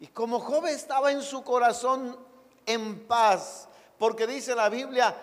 Y 0.00 0.08
como 0.08 0.40
Job 0.40 0.66
estaba 0.66 1.12
en 1.12 1.22
su 1.22 1.44
corazón 1.44 2.18
en 2.66 3.06
paz, 3.06 3.68
porque 3.96 4.26
dice 4.26 4.52
la 4.56 4.68
Biblia, 4.68 5.16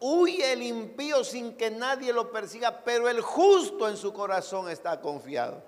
huye 0.00 0.52
el 0.52 0.62
impío 0.62 1.24
sin 1.24 1.56
que 1.56 1.70
nadie 1.70 2.12
lo 2.12 2.30
persiga, 2.30 2.84
pero 2.84 3.08
el 3.08 3.22
justo 3.22 3.88
en 3.88 3.96
su 3.96 4.12
corazón 4.12 4.68
está 4.68 5.00
confiado. 5.00 5.62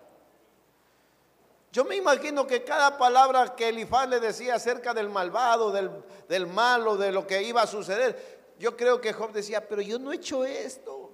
Yo 1.73 1.85
me 1.85 1.97
imagino 1.97 2.47
que 2.47 2.65
cada 2.65 2.99
palabra 2.99 3.55
que 3.55 3.69
Elifaz 3.69 4.09
le 4.09 4.19
decía 4.19 4.57
acerca 4.57 4.93
del 4.93 5.09
malvado, 5.09 5.71
del, 5.71 6.47
malo, 6.49 6.97
de 6.97 7.13
lo 7.13 7.27
que 7.27 7.43
iba 7.43 7.63
a 7.63 7.67
suceder, 7.67 8.41
yo 8.59 8.77
creo 8.77 9.01
que 9.01 9.13
Job 9.13 9.33
decía, 9.33 9.67
pero 9.69 9.81
yo 9.81 9.99
no 9.99 10.13
he 10.13 10.17
hecho 10.17 10.45
esto, 10.45 11.13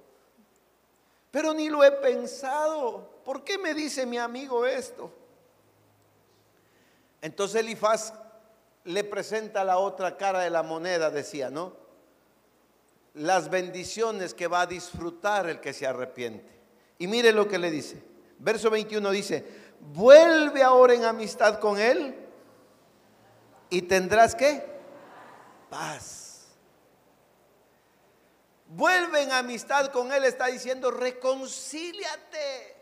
pero 1.29 1.53
ni 1.53 1.69
lo 1.69 1.83
he 1.83 1.91
pensado. 1.91 3.21
¿Por 3.23 3.43
qué 3.43 3.59
me 3.59 3.75
dice 3.75 4.05
mi 4.07 4.17
amigo 4.17 4.65
esto? 4.65 5.11
Entonces 7.21 7.61
Elifaz 7.61 8.13
le 8.83 9.03
presenta 9.03 9.63
la 9.63 9.77
otra 9.77 10.17
cara 10.17 10.39
de 10.39 10.49
la 10.49 10.63
moneda, 10.63 11.11
decía, 11.11 11.51
¿no? 11.51 11.73
Las 13.13 13.49
bendiciones 13.49 14.33
que 14.33 14.47
va 14.47 14.61
a 14.61 14.67
disfrutar 14.67 15.47
el 15.49 15.59
que 15.59 15.73
se 15.73 15.85
arrepiente. 15.85 16.49
Y 16.97 17.05
mire 17.05 17.31
lo 17.31 17.47
que 17.47 17.59
le 17.59 17.69
dice. 17.69 18.01
Verso 18.39 18.69
21 18.69 19.09
dice, 19.11 19.66
vuelve 19.79 20.63
ahora 20.63 20.93
en 20.93 21.05
amistad 21.05 21.59
con 21.59 21.79
Él 21.79 22.15
y 23.69 23.81
tendrás 23.83 24.35
que 24.35 24.63
paz. 25.69 26.47
Vuelve 28.67 29.21
en 29.21 29.31
amistad 29.31 29.87
con 29.87 30.11
Él, 30.11 30.25
está 30.25 30.47
diciendo, 30.47 30.91
reconcíliate, 30.91 32.75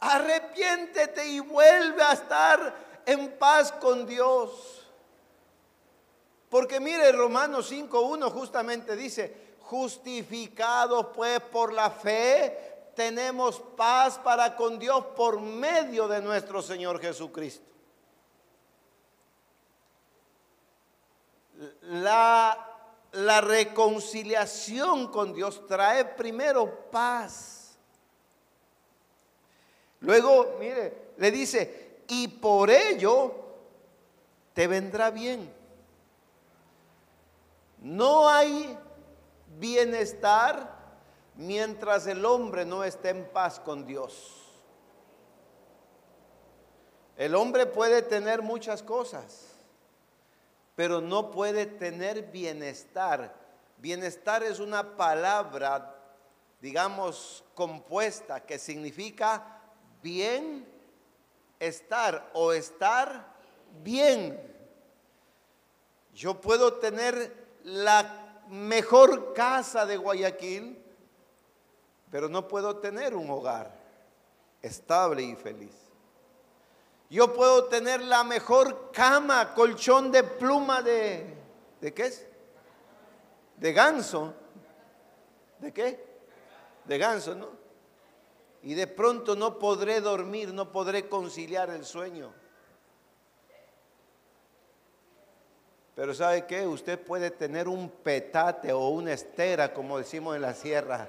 arrepiéntete 0.00 1.26
y 1.26 1.40
vuelve 1.40 2.02
a 2.02 2.12
estar 2.12 2.74
en 3.06 3.38
paz 3.38 3.72
con 3.72 4.06
Dios. 4.06 4.86
Porque 6.50 6.78
mire, 6.78 7.10
Romanos 7.12 7.72
5.1 7.72 8.30
justamente 8.30 8.96
dice, 8.96 9.56
justificados 9.60 11.08
pues 11.14 11.40
por 11.40 11.72
la 11.72 11.90
fe, 11.90 12.75
tenemos 12.96 13.60
paz 13.76 14.18
para 14.18 14.56
con 14.56 14.78
Dios 14.78 15.04
por 15.14 15.40
medio 15.40 16.08
de 16.08 16.20
nuestro 16.20 16.62
Señor 16.62 16.98
Jesucristo. 17.00 17.64
La, 21.82 22.76
la 23.12 23.40
reconciliación 23.40 25.12
con 25.12 25.34
Dios 25.34 25.66
trae 25.66 26.04
primero 26.04 26.90
paz. 26.90 27.76
Luego, 30.00 30.56
mire, 30.58 31.12
le 31.18 31.30
dice, 31.30 32.02
y 32.08 32.28
por 32.28 32.70
ello 32.70 33.34
te 34.54 34.66
vendrá 34.66 35.10
bien. 35.10 35.52
No 37.78 38.28
hay 38.28 38.76
bienestar 39.58 40.75
mientras 41.36 42.06
el 42.06 42.24
hombre 42.24 42.64
no 42.64 42.84
esté 42.84 43.10
en 43.10 43.28
paz 43.28 43.60
con 43.60 43.86
Dios. 43.86 44.42
El 47.16 47.34
hombre 47.34 47.66
puede 47.66 48.02
tener 48.02 48.42
muchas 48.42 48.82
cosas, 48.82 49.54
pero 50.74 51.00
no 51.00 51.30
puede 51.30 51.66
tener 51.66 52.30
bienestar. 52.30 53.34
Bienestar 53.78 54.42
es 54.42 54.60
una 54.60 54.96
palabra, 54.96 55.94
digamos, 56.60 57.44
compuesta 57.54 58.44
que 58.44 58.58
significa 58.58 59.60
bien 60.02 60.66
estar 61.58 62.30
o 62.34 62.52
estar 62.52 63.34
bien. 63.82 64.38
Yo 66.14 66.40
puedo 66.40 66.74
tener 66.74 67.46
la 67.64 68.42
mejor 68.48 69.32
casa 69.32 69.86
de 69.86 69.96
Guayaquil, 69.96 70.82
pero 72.10 72.28
no 72.28 72.46
puedo 72.48 72.76
tener 72.76 73.14
un 73.14 73.28
hogar 73.30 73.72
estable 74.62 75.22
y 75.22 75.34
feliz. 75.34 75.74
Yo 77.08 77.32
puedo 77.32 77.64
tener 77.66 78.02
la 78.02 78.24
mejor 78.24 78.90
cama, 78.90 79.54
colchón 79.54 80.10
de 80.10 80.24
pluma 80.24 80.82
de... 80.82 81.36
¿De 81.80 81.94
qué 81.94 82.06
es? 82.06 82.26
De 83.56 83.72
ganso. 83.72 84.34
¿De 85.60 85.72
qué? 85.72 86.04
De 86.84 86.98
ganso, 86.98 87.34
¿no? 87.34 87.48
Y 88.62 88.74
de 88.74 88.86
pronto 88.86 89.36
no 89.36 89.58
podré 89.58 90.00
dormir, 90.00 90.52
no 90.52 90.72
podré 90.72 91.08
conciliar 91.08 91.70
el 91.70 91.84
sueño. 91.84 92.32
Pero 95.94 96.12
¿sabe 96.12 96.44
qué? 96.46 96.66
Usted 96.66 97.00
puede 97.00 97.30
tener 97.30 97.68
un 97.68 97.88
petate 97.88 98.72
o 98.72 98.88
una 98.88 99.12
estera, 99.12 99.72
como 99.72 99.98
decimos 99.98 100.34
en 100.36 100.42
la 100.42 100.52
sierra, 100.52 101.08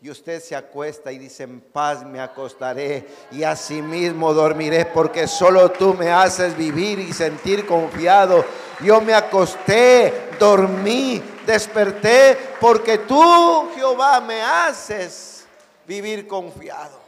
y 0.00 0.10
usted 0.10 0.42
se 0.42 0.54
acuesta 0.54 1.10
y 1.10 1.18
dice, 1.18 1.44
en 1.44 1.60
paz 1.60 2.04
me 2.04 2.20
acostaré 2.20 3.06
y 3.32 3.42
asimismo 3.42 4.34
dormiré 4.34 4.84
porque 4.86 5.26
solo 5.26 5.72
tú 5.72 5.94
me 5.94 6.10
haces 6.10 6.56
vivir 6.56 6.98
y 6.98 7.12
sentir 7.12 7.66
confiado. 7.66 8.44
Yo 8.80 9.00
me 9.00 9.14
acosté, 9.14 10.30
dormí, 10.38 11.22
desperté 11.46 12.36
porque 12.60 12.98
tú, 12.98 13.70
Jehová, 13.74 14.20
me 14.20 14.42
haces 14.42 15.46
vivir 15.86 16.26
confiado. 16.26 17.00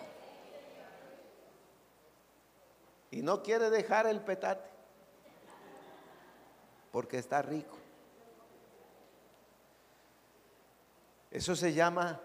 Y 3.11 3.21
no 3.21 3.43
quiere 3.43 3.69
dejar 3.69 4.07
el 4.07 4.21
petate 4.21 4.69
porque 6.91 7.19
está 7.19 7.43
rico. 7.43 7.77
Eso 11.31 11.55
se 11.55 11.75
llama 11.75 12.21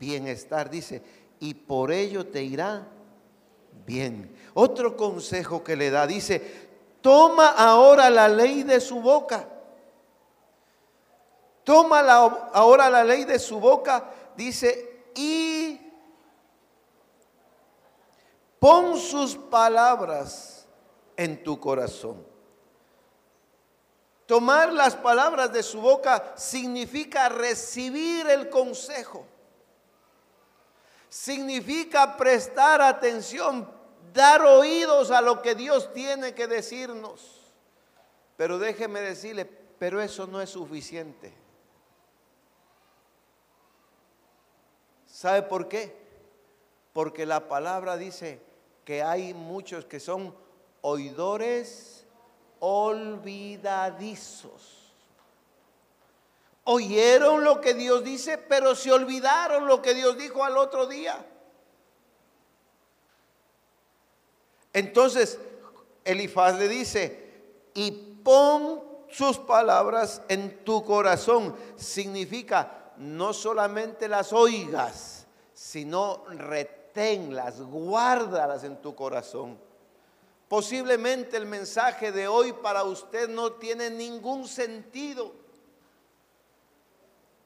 bienestar, 0.00 0.70
dice, 0.70 1.02
y 1.38 1.52
por 1.54 1.92
ello 1.92 2.26
te 2.26 2.42
irá 2.42 2.88
bien. 3.86 4.34
Otro 4.54 4.96
consejo 4.96 5.62
que 5.62 5.76
le 5.76 5.90
da, 5.90 6.06
dice, 6.06 6.70
toma 7.02 7.48
ahora 7.48 8.08
la 8.10 8.26
ley 8.26 8.62
de 8.62 8.80
su 8.80 9.00
boca. 9.00 9.46
Toma 11.62 12.00
ahora 12.00 12.88
la 12.88 13.04
ley 13.04 13.24
de 13.24 13.38
su 13.38 13.60
boca, 13.60 14.10
dice, 14.34 15.04
y 15.14 15.78
pon 18.58 18.98
sus 18.98 19.36
palabras 19.36 20.66
en 21.14 21.44
tu 21.44 21.60
corazón. 21.60 22.26
Tomar 24.24 24.72
las 24.72 24.96
palabras 24.96 25.52
de 25.52 25.62
su 25.62 25.80
boca 25.80 26.32
significa 26.36 27.28
recibir 27.28 28.26
el 28.28 28.48
consejo 28.48 29.26
significa 31.10 32.16
prestar 32.16 32.80
atención, 32.80 33.70
dar 34.14 34.42
oídos 34.42 35.10
a 35.10 35.20
lo 35.20 35.42
que 35.42 35.54
Dios 35.54 35.92
tiene 35.92 36.34
que 36.34 36.46
decirnos. 36.46 37.52
Pero 38.36 38.58
déjeme 38.58 39.00
decirle, 39.00 39.44
pero 39.44 40.00
eso 40.00 40.26
no 40.26 40.40
es 40.40 40.48
suficiente. 40.48 41.34
¿Sabe 45.06 45.42
por 45.42 45.68
qué? 45.68 45.94
Porque 46.94 47.26
la 47.26 47.48
palabra 47.48 47.98
dice 47.98 48.40
que 48.86 49.02
hay 49.02 49.34
muchos 49.34 49.84
que 49.84 50.00
son 50.00 50.34
oidores 50.80 52.06
olvidadizos. 52.60 54.79
Oyeron 56.72 57.42
lo 57.42 57.60
que 57.60 57.74
Dios 57.74 58.04
dice, 58.04 58.38
pero 58.38 58.76
se 58.76 58.92
olvidaron 58.92 59.66
lo 59.66 59.82
que 59.82 59.92
Dios 59.92 60.16
dijo 60.16 60.44
al 60.44 60.56
otro 60.56 60.86
día. 60.86 61.26
Entonces, 64.72 65.40
Elifaz 66.04 66.56
le 66.60 66.68
dice, 66.68 67.32
y 67.74 67.90
pon 68.22 68.84
sus 69.08 69.36
palabras 69.38 70.22
en 70.28 70.64
tu 70.64 70.84
corazón. 70.84 71.56
Significa, 71.74 72.92
no 72.98 73.32
solamente 73.32 74.06
las 74.06 74.32
oigas, 74.32 75.26
sino 75.52 76.22
reténlas, 76.28 77.60
guárdalas 77.62 78.62
en 78.62 78.80
tu 78.80 78.94
corazón. 78.94 79.58
Posiblemente 80.46 81.36
el 81.36 81.46
mensaje 81.46 82.12
de 82.12 82.28
hoy 82.28 82.52
para 82.52 82.84
usted 82.84 83.28
no 83.28 83.54
tiene 83.54 83.90
ningún 83.90 84.46
sentido. 84.46 85.40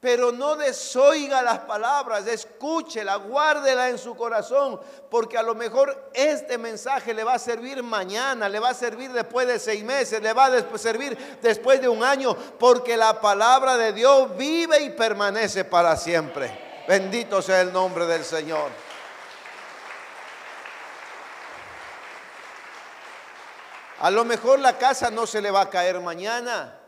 Pero 0.05 0.31
no 0.31 0.55
desoiga 0.55 1.41
las 1.41 1.61
palabras, 1.61 2.27
escúchela, 2.27 3.15
guárdela 3.15 3.89
en 3.89 3.97
su 3.97 4.15
corazón, 4.15 4.79
porque 5.09 5.35
a 5.35 5.41
lo 5.41 5.55
mejor 5.55 6.11
este 6.13 6.59
mensaje 6.59 7.11
le 7.11 7.23
va 7.23 7.33
a 7.33 7.39
servir 7.39 7.81
mañana, 7.81 8.47
le 8.47 8.59
va 8.59 8.69
a 8.69 8.73
servir 8.75 9.11
después 9.11 9.47
de 9.47 9.57
seis 9.57 9.83
meses, 9.83 10.21
le 10.21 10.31
va 10.31 10.45
a 10.45 10.77
servir 10.77 11.39
después 11.41 11.81
de 11.81 11.87
un 11.87 12.03
año, 12.03 12.35
porque 12.59 12.95
la 12.95 13.19
palabra 13.19 13.77
de 13.77 13.93
Dios 13.93 14.37
vive 14.37 14.79
y 14.83 14.91
permanece 14.91 15.65
para 15.65 15.97
siempre. 15.97 16.83
Bendito 16.87 17.41
sea 17.41 17.61
el 17.61 17.73
nombre 17.73 18.05
del 18.05 18.23
Señor. 18.23 18.69
A 24.01 24.11
lo 24.11 24.23
mejor 24.23 24.59
la 24.59 24.77
casa 24.77 25.09
no 25.09 25.25
se 25.25 25.41
le 25.41 25.49
va 25.49 25.61
a 25.61 25.69
caer 25.71 25.99
mañana, 25.99 26.84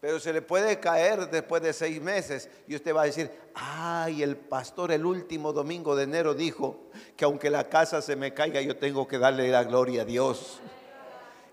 pero 0.00 0.18
se 0.18 0.32
le 0.32 0.40
puede 0.40 0.80
caer 0.80 1.28
después 1.30 1.62
de 1.62 1.74
seis 1.74 2.00
meses. 2.00 2.48
Y 2.66 2.74
usted 2.74 2.94
va 2.94 3.02
a 3.02 3.06
decir, 3.06 3.30
ay, 3.54 4.22
el 4.22 4.36
pastor 4.36 4.92
el 4.92 5.04
último 5.04 5.52
domingo 5.52 5.94
de 5.94 6.04
enero 6.04 6.34
dijo 6.34 6.88
que 7.16 7.26
aunque 7.26 7.50
la 7.50 7.68
casa 7.68 8.00
se 8.00 8.16
me 8.16 8.32
caiga, 8.32 8.62
yo 8.62 8.76
tengo 8.78 9.06
que 9.06 9.18
darle 9.18 9.48
la 9.48 9.64
gloria 9.64 10.02
a 10.02 10.04
Dios. 10.06 10.60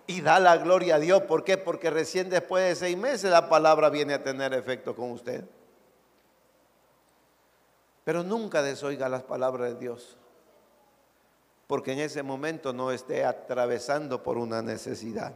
Y 0.08 0.22
da 0.22 0.40
la 0.40 0.56
gloria 0.58 0.96
a 0.96 1.00
Dios. 1.00 1.24
¿Por 1.24 1.44
qué? 1.44 1.58
Porque 1.58 1.90
recién 1.90 2.30
después 2.30 2.64
de 2.64 2.76
seis 2.76 2.98
meses 2.98 3.30
la 3.30 3.50
palabra 3.50 3.90
viene 3.90 4.14
a 4.14 4.24
tener 4.24 4.54
efecto 4.54 4.96
con 4.96 5.12
usted. 5.12 5.44
Pero 8.06 8.24
nunca 8.24 8.62
desoiga 8.62 9.10
las 9.10 9.24
palabras 9.24 9.74
de 9.74 9.80
Dios 9.80 10.18
porque 11.68 11.92
en 11.92 12.00
ese 12.00 12.24
momento 12.24 12.72
no 12.72 12.92
esté 12.92 13.26
atravesando 13.26 14.24
por 14.24 14.38
una 14.38 14.62
necesidad. 14.62 15.34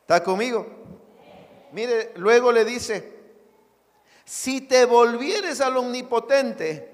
¿Está 0.00 0.24
conmigo? 0.24 0.66
Mire, 1.72 2.12
luego 2.16 2.52
le 2.52 2.64
dice, 2.64 3.12
si 4.24 4.60
te 4.62 4.84
volvieres 4.84 5.60
al 5.60 5.76
omnipotente, 5.76 6.92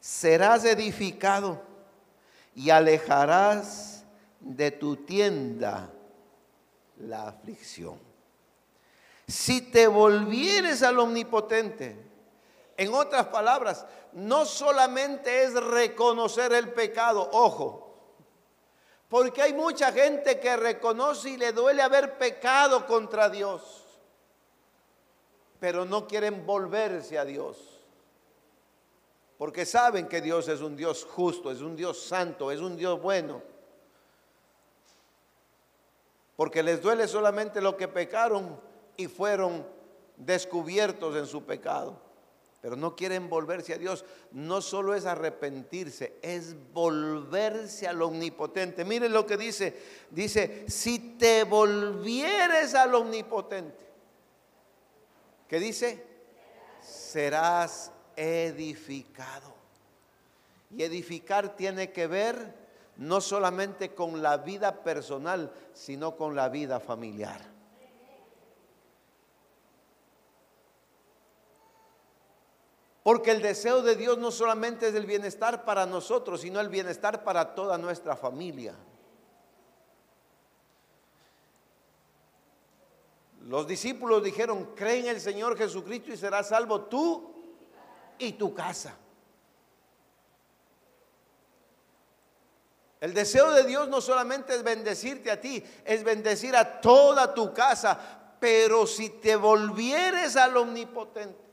serás 0.00 0.64
edificado 0.64 1.62
y 2.54 2.70
alejarás 2.70 4.04
de 4.40 4.70
tu 4.70 4.96
tienda 4.96 5.90
la 6.96 7.28
aflicción. 7.28 7.98
Si 9.28 9.60
te 9.60 9.86
volvieres 9.86 10.82
al 10.82 10.98
omnipotente, 10.98 11.96
en 12.76 12.94
otras 12.94 13.26
palabras, 13.26 13.84
no 14.12 14.44
solamente 14.44 15.44
es 15.44 15.52
reconocer 15.52 16.52
el 16.52 16.72
pecado, 16.72 17.28
ojo, 17.32 17.94
porque 19.08 19.42
hay 19.42 19.52
mucha 19.52 19.92
gente 19.92 20.40
que 20.40 20.56
reconoce 20.56 21.30
y 21.30 21.36
le 21.36 21.52
duele 21.52 21.82
haber 21.82 22.16
pecado 22.16 22.86
contra 22.86 23.28
Dios, 23.28 23.84
pero 25.60 25.84
no 25.84 26.08
quieren 26.08 26.44
volverse 26.46 27.18
a 27.18 27.24
Dios, 27.24 27.80
porque 29.38 29.64
saben 29.64 30.08
que 30.08 30.20
Dios 30.20 30.48
es 30.48 30.60
un 30.60 30.76
Dios 30.76 31.04
justo, 31.04 31.50
es 31.50 31.60
un 31.60 31.76
Dios 31.76 32.02
santo, 32.02 32.50
es 32.50 32.60
un 32.60 32.76
Dios 32.76 33.00
bueno, 33.00 33.42
porque 36.36 36.62
les 36.62 36.82
duele 36.82 37.06
solamente 37.06 37.60
lo 37.60 37.76
que 37.76 37.86
pecaron 37.86 38.58
y 38.96 39.06
fueron 39.06 39.66
descubiertos 40.16 41.14
en 41.16 41.26
su 41.26 41.44
pecado 41.44 42.10
pero 42.60 42.76
no 42.76 42.94
quieren 42.94 43.28
volverse 43.28 43.72
a 43.72 43.78
Dios. 43.78 44.04
No 44.32 44.60
solo 44.60 44.94
es 44.94 45.06
arrepentirse, 45.06 46.18
es 46.20 46.54
volverse 46.72 47.88
al 47.88 48.02
omnipotente. 48.02 48.84
Miren 48.84 49.12
lo 49.12 49.26
que 49.26 49.36
dice. 49.36 49.74
Dice, 50.10 50.64
si 50.68 51.16
te 51.18 51.44
volvieres 51.44 52.74
al 52.74 52.94
omnipotente, 52.94 53.89
¿qué 55.50 55.58
dice? 55.58 56.06
Serás 56.80 57.90
edificado. 58.14 59.52
Y 60.70 60.84
edificar 60.84 61.56
tiene 61.56 61.90
que 61.90 62.06
ver 62.06 62.54
no 62.96 63.20
solamente 63.20 63.92
con 63.92 64.22
la 64.22 64.36
vida 64.36 64.84
personal, 64.84 65.52
sino 65.74 66.16
con 66.16 66.36
la 66.36 66.48
vida 66.48 66.78
familiar. 66.78 67.40
Porque 73.02 73.32
el 73.32 73.42
deseo 73.42 73.82
de 73.82 73.96
Dios 73.96 74.18
no 74.18 74.30
solamente 74.30 74.88
es 74.88 74.94
el 74.94 75.06
bienestar 75.06 75.64
para 75.64 75.84
nosotros, 75.84 76.42
sino 76.42 76.60
el 76.60 76.68
bienestar 76.68 77.24
para 77.24 77.56
toda 77.56 77.76
nuestra 77.76 78.14
familia. 78.14 78.76
Los 83.50 83.66
discípulos 83.66 84.22
dijeron, 84.22 84.76
cree 84.76 85.00
en 85.00 85.08
el 85.08 85.20
Señor 85.20 85.58
Jesucristo 85.58 86.12
y 86.12 86.16
serás 86.16 86.50
salvo 86.50 86.82
tú 86.82 87.34
y 88.16 88.34
tu 88.34 88.54
casa. 88.54 88.96
El 93.00 93.12
deseo 93.12 93.50
de 93.50 93.64
Dios 93.64 93.88
no 93.88 94.00
solamente 94.00 94.54
es 94.54 94.62
bendecirte 94.62 95.32
a 95.32 95.40
ti, 95.40 95.64
es 95.84 96.04
bendecir 96.04 96.54
a 96.54 96.80
toda 96.80 97.34
tu 97.34 97.52
casa, 97.52 98.36
pero 98.38 98.86
si 98.86 99.10
te 99.10 99.34
volvieres 99.34 100.36
al 100.36 100.56
omnipotente, 100.56 101.50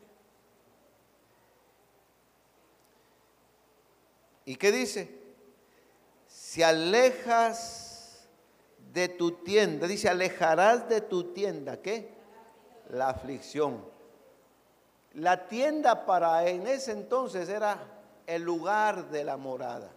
¿Y 4.45 4.55
qué 4.55 4.71
dice? 4.71 5.19
Si 6.27 6.61
alejas 6.61 7.86
de 8.97 9.09
tu 9.09 9.31
tienda, 9.43 9.85
dice, 9.85 10.09
alejarás 10.09 10.89
de 10.89 11.01
tu 11.01 11.31
tienda, 11.31 11.77
¿qué? 11.77 12.09
La 12.89 13.09
aflicción. 13.09 13.85
La 15.13 15.47
tienda 15.47 16.03
para 16.03 16.49
en 16.49 16.65
ese 16.65 16.93
entonces 16.93 17.47
era 17.47 17.77
el 18.25 18.41
lugar 18.41 19.11
de 19.11 19.23
la 19.23 19.37
morada. 19.37 19.91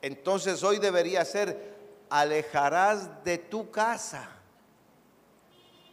Entonces 0.00 0.62
hoy 0.62 0.78
debería 0.78 1.26
ser, 1.26 1.76
alejarás 2.08 3.22
de 3.22 3.36
tu 3.36 3.70
casa 3.70 4.30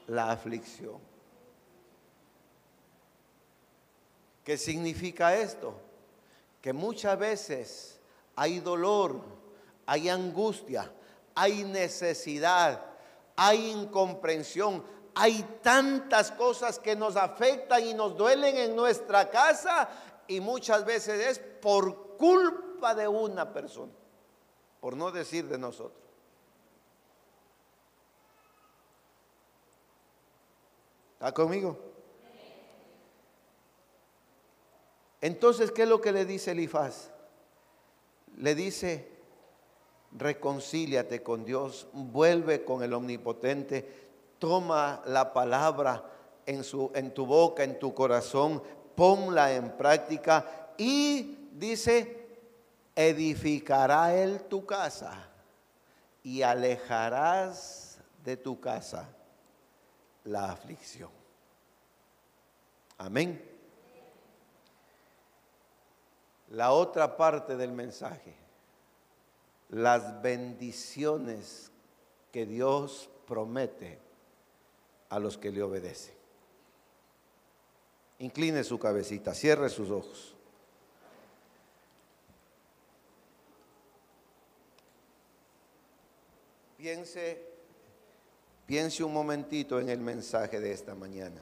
la 0.08 0.32
aflicción. 0.32 1.00
¿Qué 4.46 4.58
significa 4.58 5.36
esto? 5.36 5.88
que 6.68 6.74
muchas 6.74 7.18
veces 7.18 7.98
hay 8.36 8.60
dolor, 8.60 9.22
hay 9.88 10.10
angustia, 10.10 10.92
hay 11.34 11.64
necesidad, 11.64 12.86
hay 13.36 13.72
incomprensión, 13.72 14.84
hay 15.16 15.42
tantas 15.64 16.32
cosas 16.32 16.78
que 16.78 16.96
nos 16.96 17.16
afectan 17.16 17.84
y 17.84 17.94
nos 17.94 18.16
duelen 18.16 18.58
en 18.58 18.76
nuestra 18.76 19.30
casa 19.32 19.90
y 20.28 20.42
muchas 20.42 20.86
veces 20.86 21.26
es 21.26 21.40
por 21.40 22.18
culpa 22.18 22.94
de 22.94 23.08
una 23.08 23.52
persona, 23.52 23.94
por 24.82 24.96
no 24.96 25.10
decir 25.10 25.48
de 25.48 25.58
nosotros. 25.58 26.04
¿Está 31.14 31.34
conmigo? 31.34 31.80
Entonces, 35.22 35.72
¿qué 35.72 35.84
es 35.84 35.90
lo 35.90 36.00
que 36.00 36.12
le 36.12 36.26
dice 36.26 36.52
Elifaz? 36.52 37.10
Le 38.36 38.54
dice, 38.54 39.17
reconcíliate 40.12 41.24
con 41.24 41.46
Dios, 41.46 41.88
vuelve 41.94 42.64
con 42.64 42.84
el 42.84 42.94
omnipotente, 42.94 44.08
toma 44.40 45.02
la 45.06 45.34
palabra 45.34 46.04
en, 46.46 46.64
su, 46.64 46.92
en 46.96 47.14
tu 47.14 47.26
boca, 47.26 47.64
en 47.64 47.80
tu 47.80 47.94
corazón, 47.94 48.62
ponla 48.96 49.54
en 49.54 49.72
práctica 49.72 50.74
y 50.78 51.50
dice, 51.54 52.28
edificará 52.96 54.16
él 54.16 54.44
tu 54.44 54.66
casa 54.66 55.30
y 56.24 56.42
alejarás 56.42 58.00
de 58.24 58.38
tu 58.38 58.60
casa 58.60 59.10
la 60.24 60.52
aflicción. 60.52 61.10
Amén 62.98 63.58
la 66.50 66.72
otra 66.72 67.18
parte 67.18 67.56
del 67.58 67.72
mensaje, 67.72 68.34
las 69.70 70.22
bendiciones 70.22 71.72
que 72.32 72.46
Dios 72.46 73.10
promete 73.28 74.00
a 75.10 75.20
los 75.20 75.38
que 75.38 75.52
le 75.52 75.64
obedecen. 75.64 76.16
Incline 78.20 78.64
su 78.64 78.80
cabecita, 78.80 79.34
cierre 79.34 79.70
sus 79.70 79.90
ojos. 79.90 80.38
piense, 86.78 87.44
piense 88.66 89.04
un 89.04 89.12
momentito 89.12 89.78
en 89.80 89.90
el 89.90 90.00
mensaje 90.00 90.60
de 90.62 90.72
esta 90.72 90.96
mañana. 90.96 91.42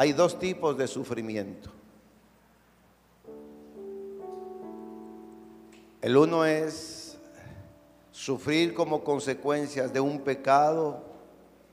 Hay 0.00 0.14
dos 0.14 0.38
tipos 0.38 0.78
de 0.78 0.88
sufrimiento. 0.88 1.68
El 6.00 6.16
uno 6.16 6.46
es 6.46 7.18
sufrir 8.10 8.72
como 8.72 9.04
consecuencias 9.04 9.92
de 9.92 10.00
un 10.00 10.20
pecado, 10.20 11.02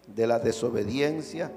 de 0.08 0.28
la 0.28 0.40
desobediencia, 0.40 1.54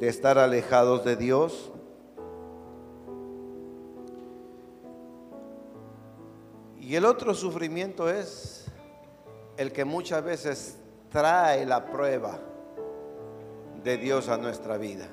de 0.00 0.08
estar 0.08 0.38
alejados 0.38 1.04
de 1.04 1.14
Dios. 1.14 1.70
Y 6.80 6.96
el 6.96 7.04
otro 7.04 7.32
sufrimiento 7.32 8.10
es 8.10 8.64
el 9.56 9.70
que 9.70 9.84
muchas 9.84 10.24
veces 10.24 10.78
trae 11.10 11.64
la 11.64 11.86
prueba 11.86 12.38
de 13.82 13.96
Dios 13.96 14.28
a 14.28 14.36
nuestra 14.36 14.76
vida. 14.76 15.06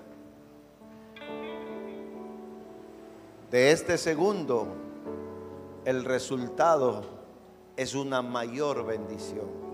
De 3.52 3.72
este 3.72 3.98
segundo, 3.98 4.68
el 5.86 6.04
resultado 6.04 7.04
es 7.78 7.96
una 7.96 8.22
mayor 8.22 8.86
bendición. 8.86 9.66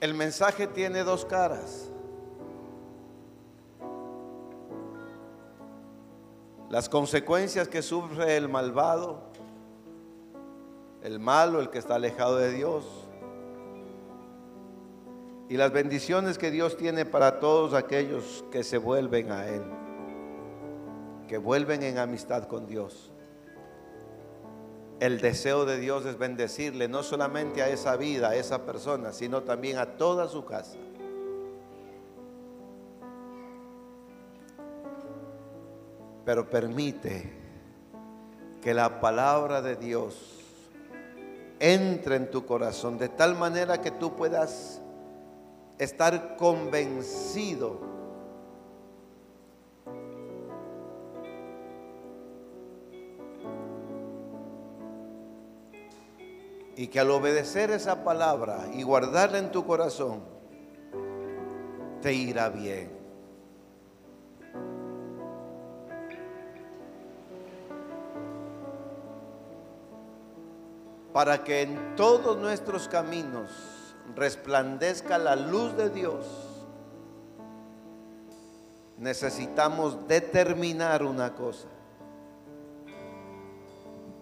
El 0.00 0.14
mensaje 0.14 0.66
tiene 0.66 1.02
dos 1.02 1.24
caras. 1.24 1.90
Las 6.70 6.88
consecuencias 6.88 7.68
que 7.68 7.82
sufre 7.82 8.36
el 8.36 8.48
malvado 8.48 9.27
el 11.02 11.18
malo, 11.20 11.60
el 11.60 11.70
que 11.70 11.78
está 11.78 11.94
alejado 11.96 12.36
de 12.36 12.52
Dios. 12.52 13.08
Y 15.48 15.56
las 15.56 15.72
bendiciones 15.72 16.36
que 16.36 16.50
Dios 16.50 16.76
tiene 16.76 17.06
para 17.06 17.40
todos 17.40 17.72
aquellos 17.72 18.44
que 18.50 18.62
se 18.62 18.76
vuelven 18.76 19.30
a 19.30 19.46
Él, 19.46 19.62
que 21.26 21.38
vuelven 21.38 21.82
en 21.82 21.98
amistad 21.98 22.44
con 22.44 22.66
Dios. 22.66 23.12
El 25.00 25.20
deseo 25.20 25.64
de 25.64 25.78
Dios 25.78 26.04
es 26.06 26.18
bendecirle 26.18 26.88
no 26.88 27.02
solamente 27.02 27.62
a 27.62 27.68
esa 27.68 27.96
vida, 27.96 28.30
a 28.30 28.34
esa 28.34 28.66
persona, 28.66 29.12
sino 29.12 29.42
también 29.42 29.78
a 29.78 29.96
toda 29.96 30.28
su 30.28 30.44
casa. 30.44 30.76
Pero 36.24 36.50
permite 36.50 37.32
que 38.60 38.74
la 38.74 39.00
palabra 39.00 39.62
de 39.62 39.76
Dios 39.76 40.37
entre 41.60 42.16
en 42.16 42.30
tu 42.30 42.46
corazón, 42.46 42.98
de 42.98 43.08
tal 43.08 43.34
manera 43.34 43.80
que 43.80 43.90
tú 43.90 44.14
puedas 44.14 44.80
estar 45.78 46.36
convencido 46.36 47.80
y 56.76 56.86
que 56.86 57.00
al 57.00 57.10
obedecer 57.10 57.72
esa 57.72 58.04
palabra 58.04 58.68
y 58.72 58.84
guardarla 58.84 59.38
en 59.38 59.50
tu 59.50 59.66
corazón, 59.66 60.22
te 62.00 62.12
irá 62.12 62.48
bien. 62.50 62.97
Para 71.18 71.42
que 71.42 71.62
en 71.62 71.96
todos 71.96 72.38
nuestros 72.38 72.86
caminos 72.86 73.50
resplandezca 74.14 75.18
la 75.18 75.34
luz 75.34 75.76
de 75.76 75.90
Dios, 75.90 76.24
necesitamos 78.98 80.06
determinar 80.06 81.02
una 81.02 81.34
cosa. 81.34 81.66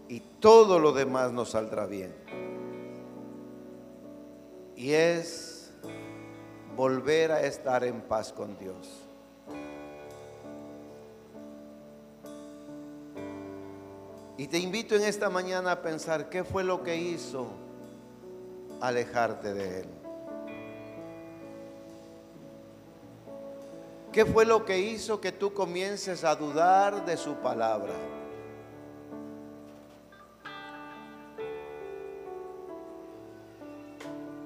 Y 0.09 0.21
todo 0.41 0.79
lo 0.79 0.93
demás 0.93 1.33
nos 1.33 1.51
saldrá 1.51 1.85
bien. 1.85 2.15
Y 4.75 4.93
es 4.93 5.75
volver 6.77 7.31
a 7.31 7.43
estar 7.43 7.85
en 7.85 8.01
paz 8.01 8.33
con 8.33 8.57
Dios. 8.57 9.06
Y 14.39 14.49
te 14.49 14.59
invito 14.59 14.95
en 14.95 15.03
esta 15.03 15.31
mañana 15.31 15.73
a 15.73 15.83
pensar 15.83 16.29
qué 16.29 16.45
fue 16.45 16.63
lo 16.63 16.83
que 16.83 16.97
hizo 16.97 17.47
alejarte 18.81 19.55
de 19.55 19.81
Él. 19.81 19.87
¿Qué 24.13 24.27
fue 24.27 24.45
lo 24.45 24.65
que 24.65 24.79
hizo 24.79 25.21
que 25.21 25.33
tú 25.33 25.53
comiences 25.55 26.25
a 26.25 26.37
dudar 26.37 27.05
de 27.07 27.17
su 27.17 27.35
palabra? 27.37 27.93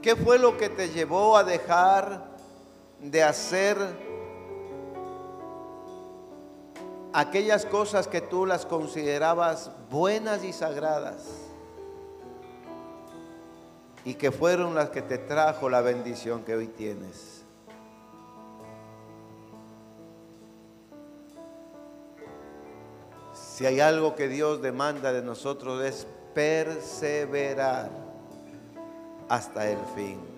¿Qué 0.02 0.16
fue 0.16 0.38
lo 0.38 0.56
que 0.56 0.68
te 0.68 0.88
llevó 0.88 1.36
a 1.36 1.44
dejar 1.44 2.24
de 3.00 3.22
hacer 3.22 3.76
aquellas 7.12 7.66
cosas 7.66 8.06
que 8.06 8.20
tú 8.20 8.46
las 8.46 8.66
considerabas 8.66 9.70
buenas 9.90 10.44
y 10.44 10.52
sagradas 10.52 11.26
y 14.04 14.14
que 14.14 14.30
fueron 14.30 14.74
las 14.74 14.90
que 14.90 15.02
te 15.02 15.18
trajo 15.18 15.68
la 15.68 15.80
bendición 15.80 16.42
que 16.44 16.54
hoy 16.54 16.68
tienes. 16.68 17.42
Si 23.34 23.66
hay 23.66 23.80
algo 23.80 24.14
que 24.14 24.28
Dios 24.28 24.62
demanda 24.62 25.12
de 25.12 25.22
nosotros 25.22 25.82
es 25.84 26.06
perseverar 26.34 27.90
hasta 29.28 29.68
el 29.68 29.78
fin. 29.94 30.29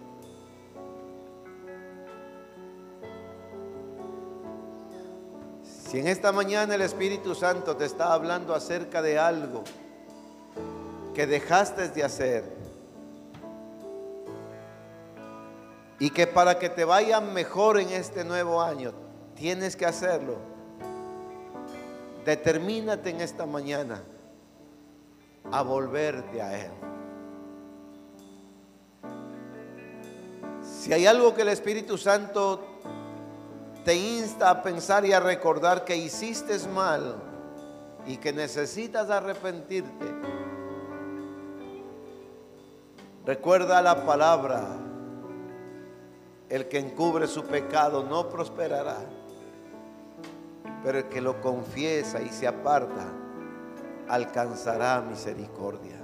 Si 5.92 5.98
en 5.98 6.08
esta 6.08 6.32
mañana 6.32 6.74
el 6.74 6.80
Espíritu 6.80 7.34
Santo 7.34 7.76
te 7.76 7.84
está 7.84 8.14
hablando 8.14 8.54
acerca 8.54 9.02
de 9.02 9.18
algo 9.18 9.62
que 11.14 11.26
dejaste 11.26 11.90
de 11.90 12.02
hacer 12.02 12.44
y 15.98 16.08
que 16.08 16.26
para 16.26 16.58
que 16.58 16.70
te 16.70 16.86
vaya 16.86 17.20
mejor 17.20 17.78
en 17.78 17.90
este 17.90 18.24
nuevo 18.24 18.62
año 18.62 18.94
tienes 19.34 19.76
que 19.76 19.84
hacerlo, 19.84 20.36
determínate 22.24 23.10
en 23.10 23.20
esta 23.20 23.44
mañana 23.44 24.02
a 25.50 25.60
volverte 25.60 26.40
a 26.40 26.58
Él. 26.58 26.72
Si 30.62 30.90
hay 30.90 31.04
algo 31.04 31.34
que 31.34 31.42
el 31.42 31.48
Espíritu 31.48 31.98
Santo 31.98 32.71
te 33.84 33.96
insta 33.96 34.50
a 34.50 34.62
pensar 34.62 35.04
y 35.04 35.12
a 35.12 35.20
recordar 35.20 35.84
que 35.84 35.96
hiciste 35.96 36.56
mal 36.68 37.16
y 38.06 38.16
que 38.16 38.32
necesitas 38.32 39.10
arrepentirte. 39.10 40.06
Recuerda 43.24 43.80
la 43.82 44.04
palabra, 44.04 44.62
el 46.48 46.68
que 46.68 46.78
encubre 46.78 47.26
su 47.26 47.44
pecado 47.44 48.04
no 48.04 48.28
prosperará, 48.28 48.98
pero 50.82 50.98
el 50.98 51.04
que 51.04 51.20
lo 51.20 51.40
confiesa 51.40 52.20
y 52.20 52.28
se 52.30 52.46
aparta 52.46 53.06
alcanzará 54.08 55.00
misericordia. 55.00 55.98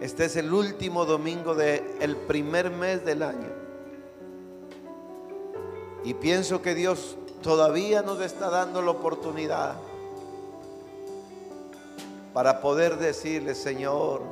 Este 0.00 0.26
es 0.26 0.36
el 0.36 0.52
último 0.52 1.04
domingo 1.04 1.54
del 1.54 2.16
primer 2.28 2.70
mes 2.70 3.04
del 3.04 3.22
año. 3.22 3.55
Y 6.06 6.14
pienso 6.14 6.62
que 6.62 6.76
Dios 6.76 7.16
todavía 7.42 8.00
nos 8.00 8.20
está 8.20 8.48
dando 8.48 8.80
la 8.80 8.92
oportunidad 8.92 9.74
para 12.32 12.60
poder 12.60 12.96
decirle, 12.98 13.56
Señor, 13.56 14.22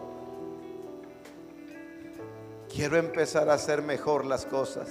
quiero 2.72 2.96
empezar 2.96 3.48
a 3.50 3.54
hacer 3.54 3.82
mejor 3.82 4.24
las 4.24 4.46
cosas. 4.46 4.88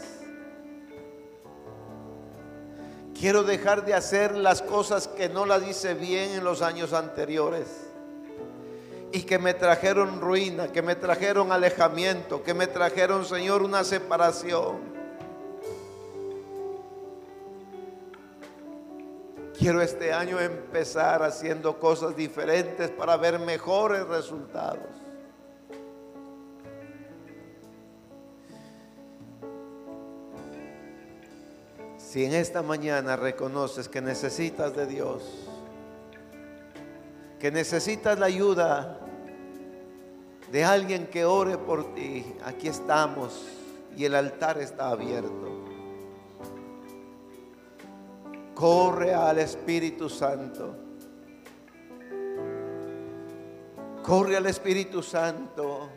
Quiero 3.18 3.44
dejar 3.44 3.86
de 3.86 3.94
hacer 3.94 4.36
las 4.36 4.62
cosas 4.62 5.08
que 5.08 5.30
no 5.30 5.46
las 5.46 5.66
hice 5.66 5.94
bien 5.94 6.32
en 6.32 6.44
los 6.44 6.62
años 6.62 6.92
anteriores 6.92 7.68
y 9.14 9.22
que 9.22 9.40
me 9.40 9.54
trajeron 9.54 10.20
ruina, 10.20 10.68
que 10.68 10.82
me 10.82 10.98
trajeron 10.98 11.54
alejamiento, 11.54 12.44
que 12.44 12.54
me 12.54 12.68
trajeron, 12.68 13.24
Señor, 13.24 13.64
una 13.64 13.86
separación. 13.86 14.93
Quiero 19.58 19.82
este 19.82 20.12
año 20.12 20.40
empezar 20.40 21.22
haciendo 21.22 21.80
cosas 21.80 22.16
diferentes 22.16 22.90
para 22.90 23.18
ver 23.18 23.40
mejores 23.40 24.08
resultados. 24.08 24.88
Si 31.98 32.26
en 32.26 32.34
esta 32.34 32.62
mañana 32.62 33.16
reconoces 33.16 33.90
que 33.90 34.02
necesitas 34.02 34.76
de 34.76 34.86
Dios, 34.86 35.24
que 37.40 37.52
necesitas 37.52 38.20
la 38.20 38.28
ayuda 38.28 39.00
de 40.52 40.64
alguien 40.64 41.08
que 41.08 41.26
ore 41.26 41.58
por 41.58 41.96
ti, 41.96 42.36
aquí 42.44 42.68
estamos 42.68 43.46
y 43.98 44.06
el 44.06 44.16
altar 44.16 44.60
está 44.60 44.90
abierto. 44.90 45.53
Corre 48.54 49.14
al 49.14 49.40
Espíritu 49.40 50.10
Santo. 50.10 50.76
Corre 54.04 54.38
al 54.38 54.46
Espíritu 54.46 55.02
Santo 55.02 55.90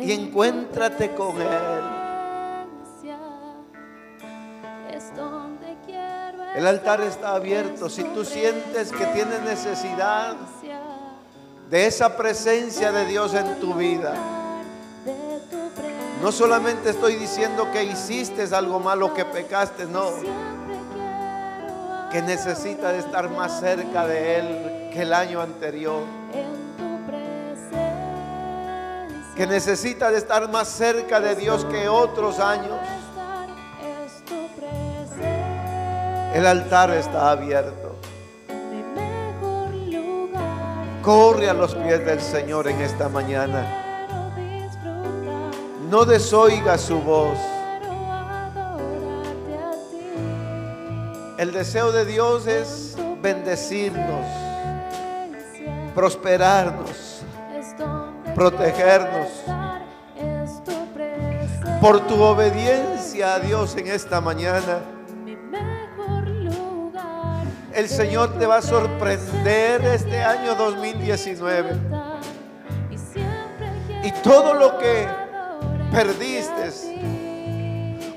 y 0.00 0.12
encuéntrate 0.12 1.14
con 1.14 1.40
Él. 1.40 2.06
El 6.54 6.66
altar 6.66 7.02
está 7.02 7.34
abierto. 7.34 7.90
Si 7.90 8.02
tú 8.02 8.24
sientes 8.24 8.90
que 8.90 9.04
tienes 9.06 9.42
necesidad 9.42 10.36
de 11.68 11.86
esa 11.86 12.16
presencia 12.16 12.92
de 12.92 13.04
Dios 13.06 13.34
en 13.34 13.60
tu 13.60 13.74
vida. 13.74 14.14
No 16.22 16.32
solamente 16.32 16.90
estoy 16.90 17.16
diciendo 17.16 17.70
que 17.72 17.84
hiciste 17.84 18.42
algo 18.54 18.80
malo, 18.80 19.12
que 19.12 19.24
pecaste, 19.24 19.84
no. 19.86 20.10
Que 22.10 22.22
necesitas 22.22 22.94
estar 22.94 23.28
más 23.30 23.60
cerca 23.60 24.06
de 24.06 24.36
Él 24.38 24.90
que 24.92 25.02
el 25.02 25.12
año 25.12 25.40
anterior. 25.40 26.02
Que 29.36 29.46
necesitas 29.46 30.14
estar 30.14 30.48
más 30.50 30.68
cerca 30.68 31.20
de 31.20 31.36
Dios 31.36 31.66
que 31.66 31.88
otros 31.88 32.40
años. 32.40 32.78
El 36.32 36.46
altar 36.46 36.90
está 36.90 37.30
abierto. 37.30 37.96
Corre 41.02 41.50
a 41.50 41.54
los 41.54 41.74
pies 41.74 42.04
del 42.04 42.20
Señor 42.20 42.68
en 42.68 42.80
esta 42.80 43.08
mañana. 43.08 43.85
No 45.90 46.04
desoiga 46.04 46.76
su 46.78 47.00
voz. 47.00 47.38
El 51.38 51.52
deseo 51.52 51.92
de 51.92 52.04
Dios 52.04 52.46
es 52.48 52.96
bendecirnos, 53.22 54.26
prosperarnos, 55.94 57.22
protegernos. 58.34 59.28
Por 61.80 62.00
tu 62.08 62.20
obediencia 62.20 63.34
a 63.34 63.38
Dios 63.38 63.76
en 63.76 63.86
esta 63.86 64.20
mañana, 64.20 64.80
el 67.72 67.88
Señor 67.88 68.36
te 68.38 68.46
va 68.46 68.56
a 68.56 68.62
sorprender 68.62 69.84
este 69.84 70.20
año 70.24 70.56
2019. 70.56 71.76
Y 74.02 74.10
todo 74.22 74.54
lo 74.54 74.78
que 74.78 75.25
perdiste 75.96 76.70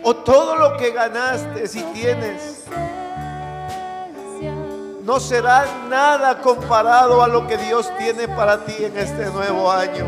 o 0.03 0.13
todo 0.13 0.57
lo 0.57 0.75
que 0.75 0.91
ganaste 0.91 1.65
si 1.65 1.81
tienes 1.93 2.65
no 5.01 5.17
será 5.17 5.65
nada 5.87 6.41
comparado 6.41 7.23
a 7.23 7.27
lo 7.29 7.47
que 7.47 7.57
Dios 7.57 7.89
tiene 7.97 8.27
para 8.27 8.65
ti 8.65 8.75
en 8.79 8.97
este 8.97 9.27
nuevo 9.27 9.71
año. 9.71 10.05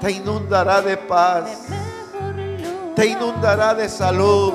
Te 0.00 0.10
inundará 0.10 0.82
de 0.82 0.96
paz, 0.96 1.68
te 2.96 3.06
inundará 3.06 3.74
de 3.74 3.88
salud, 3.88 4.52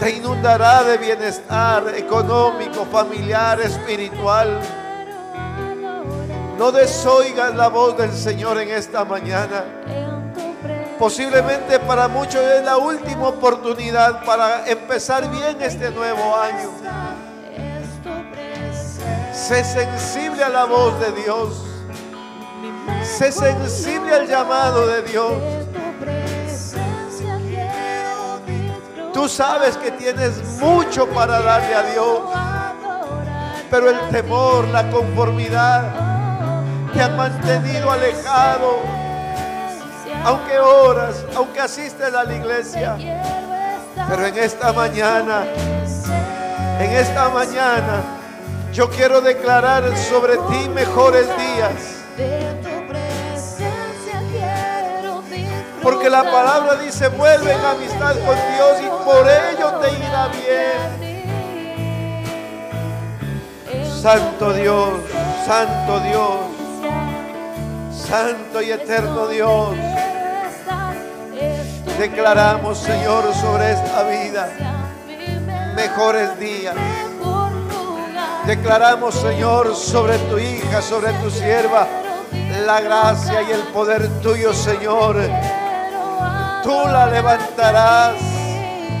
te 0.00 0.16
inundará 0.16 0.82
de 0.84 0.96
bienestar 0.96 1.94
económico, 1.94 2.86
familiar, 2.86 3.60
espiritual. 3.60 4.58
No 6.60 6.70
desoigas 6.72 7.54
la 7.54 7.68
voz 7.68 7.96
del 7.96 8.12
Señor 8.12 8.58
en 8.58 8.70
esta 8.70 9.02
mañana. 9.02 9.64
Posiblemente 10.98 11.78
para 11.78 12.06
muchos 12.06 12.42
es 12.42 12.62
la 12.62 12.76
última 12.76 13.28
oportunidad 13.28 14.22
para 14.26 14.68
empezar 14.68 15.30
bien 15.30 15.56
este 15.62 15.90
nuevo 15.90 16.36
año. 16.36 16.68
Sé 19.32 19.64
sensible 19.64 20.44
a 20.44 20.50
la 20.50 20.66
voz 20.66 21.00
de 21.00 21.12
Dios. 21.22 21.64
Sé 23.04 23.32
sensible 23.32 24.14
al 24.14 24.28
llamado 24.28 24.86
de 24.86 25.00
Dios. 25.00 25.32
Tú 29.14 29.30
sabes 29.30 29.78
que 29.78 29.92
tienes 29.92 30.58
mucho 30.58 31.06
para 31.08 31.40
darle 31.40 31.74
a 31.74 31.82
Dios. 31.84 32.20
Pero 33.70 33.88
el 33.88 33.98
temor, 34.10 34.68
la 34.68 34.90
conformidad, 34.90 36.09
te 37.00 37.04
han 37.04 37.16
mantenido 37.16 37.90
alejado. 37.90 38.80
Aunque 40.22 40.58
oras, 40.58 41.24
aunque 41.34 41.58
asistes 41.58 42.12
a 42.12 42.24
la 42.24 42.34
iglesia. 42.34 42.94
Pero 44.06 44.26
en 44.26 44.36
esta 44.36 44.70
mañana, 44.74 45.46
en 46.78 46.90
esta 46.90 47.30
mañana, 47.30 48.02
yo 48.74 48.90
quiero 48.90 49.22
declarar 49.22 49.96
sobre 49.96 50.36
ti 50.36 50.68
mejores 50.68 51.26
días. 51.38 52.04
Porque 55.82 56.10
la 56.10 56.24
palabra 56.24 56.74
dice, 56.74 57.08
vuelve 57.08 57.50
en 57.50 57.64
amistad 57.64 58.14
con 58.26 58.36
Dios 58.54 58.78
y 58.82 58.88
por 59.06 59.26
ello 59.26 59.72
te 59.80 59.90
irá 59.94 60.28
bien. 60.28 61.00
Santo 64.02 64.52
Dios, 64.52 65.00
Santo 65.46 66.00
Dios. 66.00 66.59
Santo 68.10 68.60
y 68.60 68.72
eterno 68.72 69.28
Dios, 69.28 69.76
declaramos, 71.96 72.78
Señor, 72.78 73.32
sobre 73.34 73.70
esta 73.70 74.02
vida 74.02 74.48
mejores 75.76 76.38
días. 76.40 76.74
Declaramos, 78.46 79.14
Señor, 79.14 79.76
sobre 79.76 80.18
tu 80.18 80.38
hija, 80.38 80.82
sobre 80.82 81.12
tu 81.14 81.30
sierva, 81.30 81.86
la 82.66 82.80
gracia 82.80 83.42
y 83.42 83.52
el 83.52 83.62
poder 83.72 84.08
tuyo, 84.20 84.52
Señor. 84.52 85.16
Tú 86.64 86.88
la 86.88 87.06
levantarás 87.06 88.16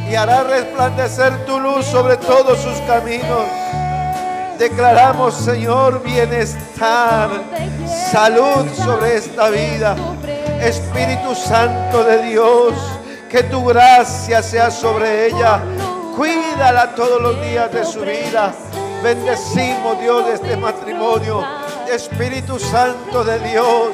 y 0.08 0.14
harás 0.14 0.46
resplandecer 0.46 1.44
tu 1.46 1.58
luz 1.58 1.84
sobre 1.84 2.16
todos 2.16 2.58
sus 2.60 2.78
caminos. 2.82 3.44
Declaramos, 4.60 5.36
Señor, 5.36 6.02
bienestar, 6.02 7.30
salud 8.12 8.66
sobre 8.76 9.16
esta 9.16 9.48
vida. 9.48 9.96
Espíritu 10.60 11.34
Santo 11.34 12.04
de 12.04 12.24
Dios, 12.24 12.74
que 13.30 13.44
tu 13.44 13.64
gracia 13.64 14.42
sea 14.42 14.70
sobre 14.70 15.28
ella. 15.28 15.62
Cuídala 16.14 16.94
todos 16.94 17.22
los 17.22 17.40
días 17.40 17.72
de 17.72 17.86
su 17.86 18.00
vida. 18.00 18.52
Bendecimos, 19.02 19.98
Dios, 19.98 20.26
de 20.26 20.34
este 20.34 20.58
matrimonio. 20.58 21.42
Espíritu 21.90 22.58
Santo 22.58 23.24
de 23.24 23.38
Dios, 23.38 23.92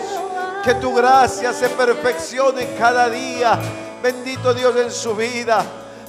que 0.64 0.74
tu 0.74 0.92
gracia 0.96 1.52
se 1.52 1.68
perfeccione 1.68 2.74
cada 2.76 3.08
día. 3.08 3.56
Bendito 4.02 4.52
Dios 4.52 4.74
en 4.74 4.90
su 4.90 5.14
vida. 5.14 5.64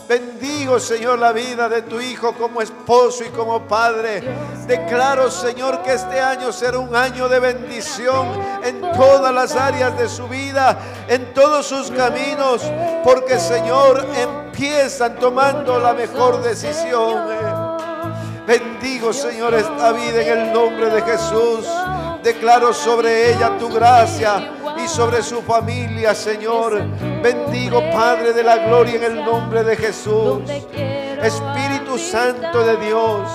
Bendigo, 0.08 0.80
Señor, 0.80 1.20
la 1.20 1.34
vida 1.34 1.68
de 1.68 1.82
tu 1.82 2.00
Hijo 2.00 2.34
como 2.34 2.62
esposo 2.62 3.26
y 3.26 3.30
como 3.30 3.68
padre. 3.68 4.24
Declaro, 4.66 5.30
Señor, 5.30 5.82
que 5.82 5.94
este 5.94 6.22
año 6.22 6.54
será 6.54 6.80
un 6.80 6.96
año 6.96 7.28
de 7.28 7.42
bendición 7.42 8.40
en 8.64 8.80
todas 8.94 9.34
las 9.34 9.54
áreas 9.58 9.98
de 9.98 10.08
su 10.08 10.30
vida, 10.30 10.78
en 11.10 11.34
todos 11.34 11.66
sus 11.66 11.92
caminos, 11.92 12.62
porque, 13.04 13.38
Señor, 13.38 14.06
empiezan 14.16 15.18
tomando 15.18 15.78
la 15.78 15.94
mejor 15.94 16.42
decisión. 16.42 17.38
Bendigo, 18.48 19.12
Señor, 19.12 19.56
esta 19.56 19.92
vida 19.92 20.22
en 20.22 20.40
el 20.40 20.54
nombre 20.54 20.90
de 20.90 21.02
Jesús. 21.02 21.68
Declaro 22.24 22.74
sobre 22.74 23.34
ella 23.34 23.58
tu 23.58 23.68
gracia 23.70 24.57
sobre 24.88 25.22
su 25.22 25.42
familia, 25.42 26.16
Señor. 26.16 26.82
Bendigo, 27.22 27.82
Padre 27.92 28.34
de 28.34 28.44
la 28.44 28.58
gloria, 28.58 28.96
en 28.96 29.04
el 29.04 29.26
nombre 29.26 29.64
de 29.64 29.76
Jesús. 29.76 30.40
Espíritu 30.50 31.98
Santo 31.98 32.64
de 32.64 32.78
Dios. 32.78 33.30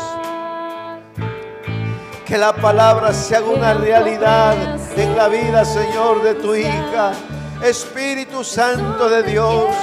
Que 2.25 2.39
la 2.39 2.55
palabra 2.55 3.13
se 3.13 3.37
haga 3.37 3.47
una 3.47 3.75
realidad 3.75 4.55
en 4.97 5.17
la 5.17 5.29
vida, 5.29 5.65
Señor, 5.65 6.23
de 6.23 6.35
tu 6.35 6.55
hija. 6.55 7.13
Espíritu 7.63 8.43
Santo 8.43 9.09
de 9.09 9.23
Dios. 9.23 9.75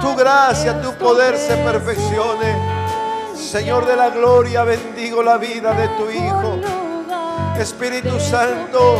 Tu 0.00 0.14
gracia, 0.14 0.80
tu 0.80 0.92
poder 0.94 1.36
se 1.36 1.56
perfeccione. 1.56 2.74
Señor 3.34 3.86
de 3.86 3.96
la 3.96 4.10
gloria, 4.10 4.64
bendigo 4.64 5.22
la 5.22 5.36
vida 5.36 5.72
de 5.72 5.88
tu 5.88 6.10
Hijo. 6.10 6.60
Espíritu 7.58 8.18
Santo, 8.18 8.98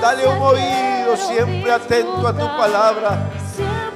dale 0.00 0.26
un 0.26 0.38
oído 0.38 0.93
siempre 1.16 1.72
atento 1.72 2.26
a 2.26 2.32
tu 2.32 2.46
palabra. 2.56 3.30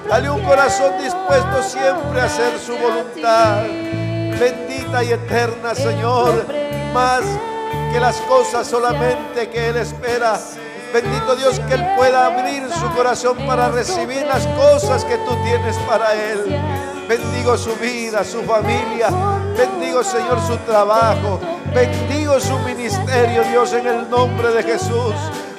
Dale 0.09 0.31
un 0.31 0.43
corazón 0.43 0.93
dispuesto 1.03 1.63
siempre 1.63 2.21
a 2.21 2.25
hacer 2.25 2.59
su 2.59 2.77
voluntad. 2.77 3.63
Bendita 4.39 5.03
y 5.05 5.13
eterna, 5.13 5.75
Señor. 5.75 6.47
Más 6.95 7.23
que 7.93 8.01
las 8.01 8.17
cosas 8.23 8.67
solamente 8.67 9.49
que 9.51 9.69
Él 9.69 9.77
espera. 9.77 10.39
Bendito 10.93 11.37
Dios 11.37 11.61
que 11.61 11.75
Él 11.75 11.87
pueda 11.97 12.27
abrir 12.27 12.67
su 12.73 12.89
corazón 12.95 13.37
para 13.47 13.69
recibir 13.69 14.25
las 14.27 14.47
cosas 14.49 15.05
que 15.05 15.17
tú 15.19 15.35
tienes 15.45 15.77
para 15.89 16.15
Él. 16.15 16.59
Bendigo 17.09 17.57
su 17.57 17.75
vida, 17.77 18.25
su 18.25 18.43
familia. 18.43 19.09
Bendigo, 19.57 20.03
Señor, 20.03 20.39
su 20.47 20.57
trabajo. 20.59 21.41
Bendigo 21.75 22.41
su 22.41 22.59
ministerio, 22.61 23.43
Dios, 23.45 23.73
en 23.73 23.87
el 23.87 24.09
nombre 24.09 24.51
de 24.53 24.63
Jesús. 24.63 25.15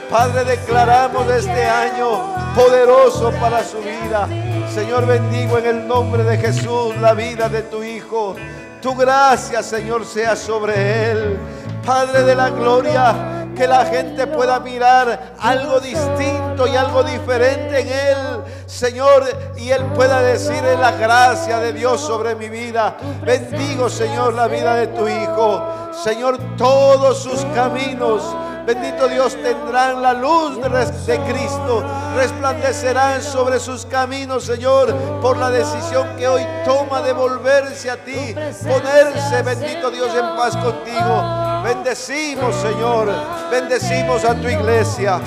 Padre, 0.10 0.44
declaramos 0.44 1.30
este 1.30 1.66
año 1.66 2.34
poderoso 2.56 3.32
para 3.40 3.64
su 3.64 3.78
vida. 3.78 4.28
Señor, 4.74 5.06
bendigo 5.06 5.60
en 5.60 5.66
el 5.68 5.88
nombre 5.88 6.24
de 6.24 6.38
Jesús 6.38 6.96
la 7.00 7.14
vida 7.14 7.48
de 7.48 7.62
tu 7.62 7.84
Hijo. 7.84 8.36
Tu 8.82 8.96
gracia, 8.96 9.62
Señor, 9.62 10.06
sea 10.06 10.36
sobre 10.36 11.12
él. 11.12 11.38
Padre 11.86 12.24
de 12.24 12.34
la 12.34 12.50
gloria, 12.50 13.40
que 13.56 13.68
la 13.68 13.86
gente 13.86 14.26
pueda 14.26 14.60
mirar 14.60 15.34
algo 15.40 15.80
distinto 15.80 16.66
y 16.66 16.76
algo 16.76 17.04
diferente 17.04 17.82
en 17.82 17.88
Él, 17.88 18.44
Señor, 18.66 19.26
y 19.58 19.70
Él 19.70 19.84
pueda 19.96 20.22
decir 20.22 20.64
la 20.80 20.92
gracia 20.92 21.60
de 21.60 21.74
Dios 21.74 22.00
sobre 22.00 22.36
mi 22.36 22.48
vida. 22.48 22.96
Bendigo, 23.26 23.90
Señor, 23.90 24.34
la 24.34 24.48
vida 24.48 24.76
de 24.76 24.88
tu 24.88 25.08
Hijo. 25.08 25.92
Señor, 25.92 26.38
todos 26.58 27.22
sus 27.22 27.44
caminos. 27.54 28.24
Bendito 28.66 29.08
Dios, 29.08 29.36
tendrán 29.42 30.02
la 30.02 30.14
luz 30.14 30.60
de 30.62 31.20
Cristo, 31.22 31.84
resplandecerán 32.16 33.22
sobre 33.22 33.60
sus 33.60 33.86
caminos, 33.86 34.44
Señor, 34.44 34.94
por 35.22 35.38
la 35.38 35.50
decisión 35.50 36.16
que 36.18 36.28
hoy 36.28 36.46
toma 36.66 37.02
de 37.02 37.14
volverse 37.14 37.90
a 37.90 37.98
ti, 38.04 38.36
ponerse, 38.68 39.42
bendito 39.44 39.90
Dios, 39.90 40.10
en 40.16 40.36
paz 40.36 40.56
contigo. 40.58 41.50
Bendecimos, 41.64 42.56
Señor. 42.56 43.10
Bendecimos 43.52 44.24
a 44.24 44.34
tu 44.36 44.48
iglesia. 44.48 45.20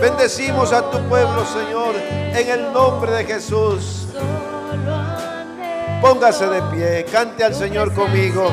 Bendecimos 0.00 0.72
a 0.72 0.90
tu 0.90 0.98
pueblo, 1.08 1.44
Señor. 1.46 1.94
En 1.96 2.48
el 2.48 2.72
nombre 2.72 3.12
de 3.12 3.24
Jesús. 3.24 4.06
Póngase 6.00 6.46
de 6.46 6.62
pie. 6.62 7.06
Cante 7.10 7.44
al 7.44 7.54
Señor 7.54 7.92
conmigo. 7.94 8.50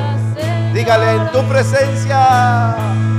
Dígale 0.73 1.11
en 1.11 1.31
tu 1.31 1.43
presencia. 1.43 3.14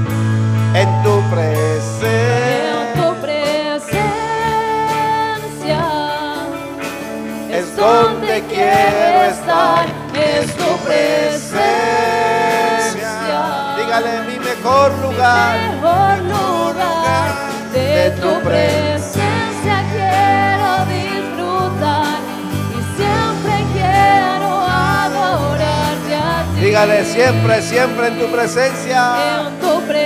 En 0.80 0.88
tu 1.02 1.22
presencia. 1.30 2.92
En 2.92 3.00
tu 3.00 3.08
presencia 3.22 3.96
es 7.50 7.76
donde 7.76 8.34
quiero 8.52 9.18
estar. 9.24 9.86
Es 10.14 10.54
tu 10.56 10.70
presencia 10.86 11.66
mi 14.28 14.38
mejor 14.38 14.92
lugar. 14.98 15.58
Mejor 15.58 16.18
lugar 16.22 17.28
de 17.72 18.10
tu 18.20 18.40
presencia 18.40 19.76
quiero 19.92 20.70
disfrutar 20.96 22.18
y 22.70 22.80
siempre 22.96 23.54
quiero 23.72 24.50
adorarte 24.60 26.14
a 26.14 26.44
ti. 26.54 26.60
Dígale 26.60 27.04
siempre, 27.04 27.62
siempre 27.62 28.08
en 28.08 28.18
tu 28.18 28.26
presencia. 28.26 29.46
En 29.46 29.58
tu 29.60 29.80
presencia. 29.86 30.05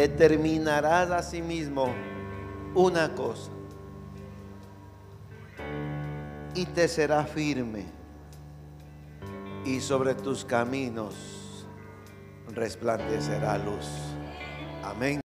Determinarás 0.00 1.10
a 1.10 1.22
sí 1.22 1.42
mismo 1.42 1.92
una 2.74 3.14
cosa 3.14 3.50
y 6.54 6.64
te 6.64 6.88
será 6.88 7.24
firme 7.24 7.84
y 9.66 9.78
sobre 9.78 10.14
tus 10.14 10.42
caminos 10.42 11.66
resplandecerá 12.54 13.58
luz. 13.58 13.90
Amén. 14.82 15.18